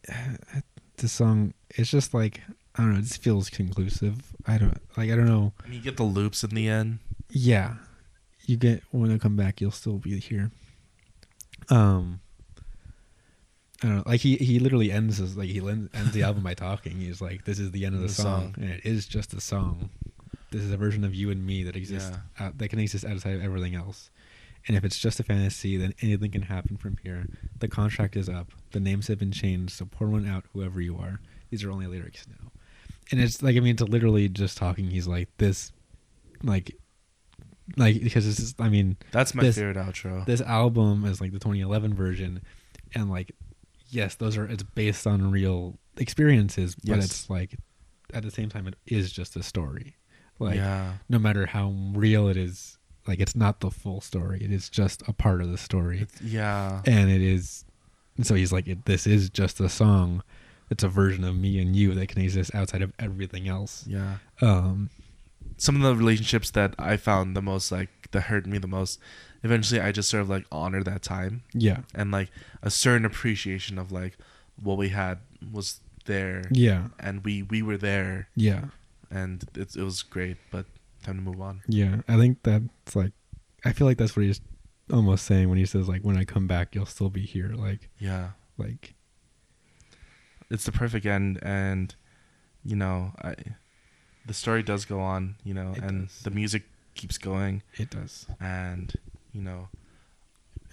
[0.97, 1.55] the song.
[1.71, 2.41] It's just like
[2.77, 2.99] I don't know.
[2.99, 4.33] It just feels conclusive.
[4.47, 5.11] I don't like.
[5.11, 5.53] I don't know.
[5.65, 6.99] I mean, you get the loops in the end
[7.31, 7.75] Yeah,
[8.47, 10.51] you get when I come back, you'll still be here.
[11.71, 12.21] Um,
[13.83, 14.03] I don't know.
[14.07, 16.93] Like he he literally ends his like he ends, the album by talking.
[16.97, 18.55] He's like, "This is the end of the, The song.
[18.55, 18.65] song.
[18.65, 19.91] and it is just a song.
[20.51, 23.35] This is a version of you and me that exists out, that can exist outside
[23.35, 24.11] of everything else."
[24.67, 27.27] And if it's just a fantasy, then anything can happen from here.
[27.59, 28.51] The contract is up.
[28.71, 31.21] The names have been changed, so pour one out, whoever you are.
[31.51, 32.51] These are only lyrics now.
[33.13, 34.89] and it's like I mean, to literally just talking.
[34.91, 35.71] He's like this,
[36.43, 36.75] like,
[37.77, 38.55] like because it's is.
[38.59, 40.25] I mean, That's my This- favorite outro.
[40.27, 42.43] this album is like the 2011 version,
[42.95, 43.33] and like,
[43.89, 44.45] yes, those are.
[44.47, 47.05] It's based on real experiences, but Yes.
[47.05, 47.57] it's like,
[48.13, 49.97] at the same time, it is just a story.
[50.39, 50.95] Like, yeah.
[51.09, 54.43] no matter how real it is, like it's not the full story.
[54.43, 56.83] It is just a part of the story, It's, yeah.
[56.87, 57.65] and it is.
[58.17, 60.23] And so he's like, it, this is just a song.
[60.71, 63.85] It's a version of me and you that can exist outside of everything else.
[63.87, 64.17] Yeah.
[64.41, 64.91] Um,
[65.57, 68.99] Some of the relationships that I found the most like that hurt me the most.
[69.43, 72.31] Eventually, I just sort of like honor that time yeah, and like
[72.63, 74.17] a certain appreciation of like
[74.63, 75.19] what we had
[75.53, 78.65] was there yeah, and we we were there yeah,
[79.11, 80.37] and it, it was great.
[80.51, 80.67] But
[81.03, 81.61] time to move on.
[81.69, 81.97] yeah.
[82.09, 83.13] I think that's like,
[83.65, 84.41] I feel like that's what he's
[84.91, 87.53] almost saying when he says like, when I come back, you'll still be here.
[87.55, 88.31] Like, Yeah.
[88.57, 88.95] like,
[90.51, 91.95] it's the perfect end and
[92.65, 93.35] you know i
[94.27, 96.23] the story does go on you know It and does.
[96.23, 96.63] the music
[96.95, 98.27] keeps going it does.
[98.41, 98.93] and
[99.33, 99.69] you know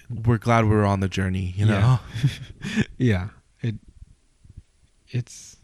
[0.10, 1.80] we're glad we're on the journey you Yeah.
[1.82, 2.00] know
[2.98, 3.30] yeah
[3.62, 3.76] it
[5.10, 5.58] it's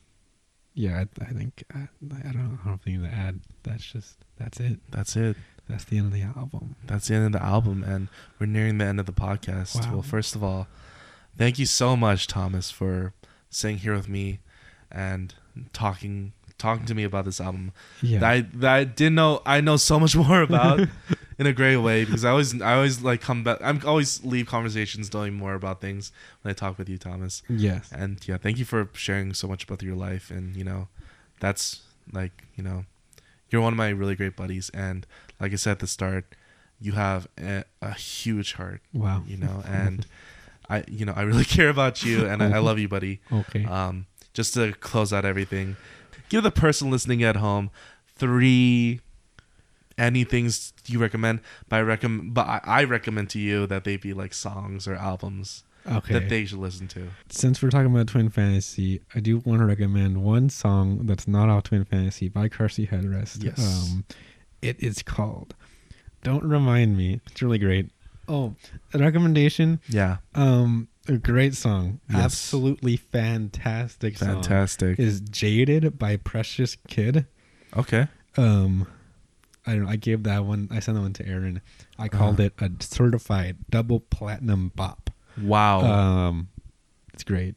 [0.74, 4.18] yeah i, I think I, I don't know I don't think to add that's just
[4.38, 7.44] that's it that's it that's the end of the album that's the end of the
[7.46, 8.08] album and
[8.40, 9.94] we're nearing the end of the podcast Wow.
[9.94, 10.68] well first of all
[11.38, 13.14] thank you so much thomas for
[13.50, 14.40] sitting here with me
[14.92, 15.34] and
[15.74, 18.20] talking talking to me about this album yeah.
[18.20, 20.80] that I, that I didn't know I know so much more about
[21.40, 24.48] in a great way because I always I always like come back I'm always leave
[24.48, 27.44] conversations knowing more about things when I talk with you Thomas.
[27.48, 27.92] Yes.
[27.92, 30.88] And yeah thank you for sharing so much about your life and you know
[31.40, 31.82] that's
[32.12, 32.86] like you know
[33.50, 35.06] you're one of my really great buddies and
[35.40, 36.36] like I said at the start
[36.80, 39.24] you have a, a huge heart wow.
[39.28, 40.06] you know and
[40.70, 43.20] I you know I really care about you and I, I love you buddy.
[43.32, 43.66] Okay.
[43.66, 45.78] Um, just to close out everything,
[46.30, 47.70] give the person listening at home
[48.16, 49.02] three
[49.98, 51.40] any things you recommend.
[51.70, 55.64] But I recommend, but I, recommend to you that they be like songs or albums
[55.90, 57.08] okay that they should listen to.
[57.30, 61.48] since we're talking about twin fantasy i do want to recommend one song that's not
[61.48, 63.58] off twin fantasy by Car Seat Headrest Yes.
[63.58, 64.04] um
[64.62, 65.56] it is called
[66.24, 67.90] don't remind me it's really great
[68.28, 68.54] oh
[68.94, 72.20] a recommendation Yeah, Um, a great song, Yes.
[72.24, 74.28] absolutely fantastic song.
[74.42, 75.00] fantastic.
[75.00, 77.26] Is "Jaded" by Precious Kid.
[77.76, 78.88] Okay, Um,
[79.66, 79.90] I don't know.
[79.90, 80.68] I gave that one.
[80.72, 81.62] I sent that one to Aaron.
[82.00, 82.50] I called Uh-huh.
[82.60, 85.10] it a certified double platinum bop.
[85.42, 85.82] wow.
[85.82, 86.48] Um,
[87.14, 87.56] it's great.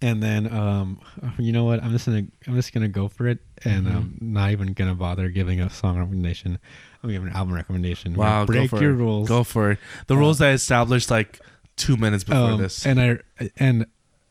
[0.00, 0.98] And then, um,
[1.38, 1.80] you know what?
[1.82, 3.94] I'm just gonna I'm just gonna go for it, and Mhm.
[3.94, 6.58] um, not even gonna bother giving a song recommendation.
[7.04, 8.14] I'm giving an album recommendation.
[8.14, 8.94] wow, break your it.
[8.94, 9.28] rules.
[9.28, 9.78] Go for it.
[10.08, 11.38] The Uh, rules that I established like
[11.76, 12.86] two minutes before um, this.
[12.86, 13.18] And I
[13.56, 13.86] and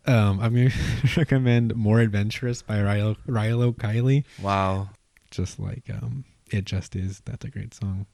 [0.05, 0.69] um, I'm gonna
[1.17, 4.23] recommend "More Adventurous" by Rilo, Rilo Kiley.
[4.41, 4.89] wow,
[5.29, 7.21] Just like um, it just is.
[7.25, 8.05] That's a great song.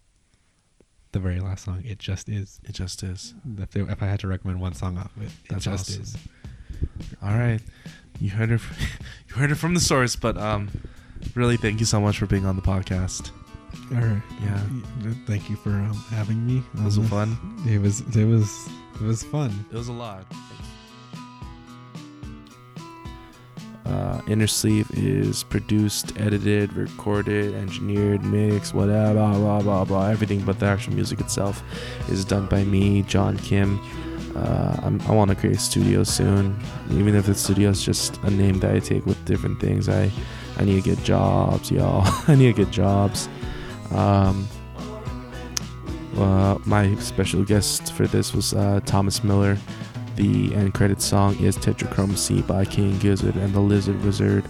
[1.13, 2.59] The very last song, it just is.
[2.65, 3.33] it just is.
[3.57, 6.01] If, they, if I had to recommend one song off of it, it just awesome.
[6.01, 6.17] is.
[7.23, 7.61] All right,
[8.19, 8.61] you heard it.
[9.29, 10.69] You heard it from the source, but um,
[11.35, 13.31] really, thank you so much for being on the podcast.
[13.91, 14.21] All right.
[14.41, 14.61] Yeah.
[15.25, 16.63] Thank you for um, having me.
[16.75, 17.09] It was this.
[17.09, 17.37] fun.
[17.67, 18.01] It was.
[18.15, 18.69] It was.
[18.95, 19.65] It was fun.
[19.71, 20.25] It was a lot.
[23.85, 30.07] Uh, Inner Sleeve is produced, edited, recorded, engineered, mixed, whatever, blah, blah, blah, blah.
[30.09, 31.63] Everything but the actual music itself
[32.09, 33.79] is done by me, John Kim.
[34.35, 36.59] Uh, I'm, I want to create a studio soon,
[36.91, 39.87] even if the studio is just a name that I take with different things.
[39.87, 40.11] I,
[40.57, 42.03] I need to get jobs, y'all.
[42.27, 43.29] I need to get jobs.
[43.91, 44.47] Um,
[46.17, 49.57] uh, my special guest for this was uh, Thomas Miller.
[50.15, 54.45] The end credit song is Tetrachrome Tetrachromacy by King Gizzard and the Lizard Wizard.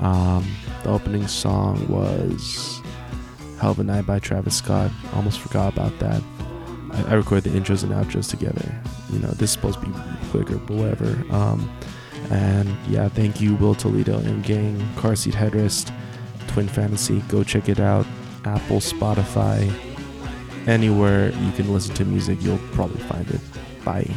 [0.00, 0.46] Um,
[0.84, 2.80] the opening song was
[3.60, 4.92] Hell of a Night by Travis Scott.
[5.14, 6.22] Almost forgot about that.
[6.92, 8.80] I, I record the intros and outros together.
[9.10, 9.92] You know, this is supposed to be
[10.30, 11.24] quicker, but whatever.
[11.34, 11.68] Um,
[12.30, 15.92] and yeah, thank you, Will Toledo and Gang, Car Seat Headrest,
[16.46, 17.20] Twin Fantasy.
[17.28, 18.06] Go check it out.
[18.44, 19.72] Apple, Spotify,
[20.66, 23.40] anywhere you can listen to music, you'll probably find it.
[23.84, 24.08] Bye.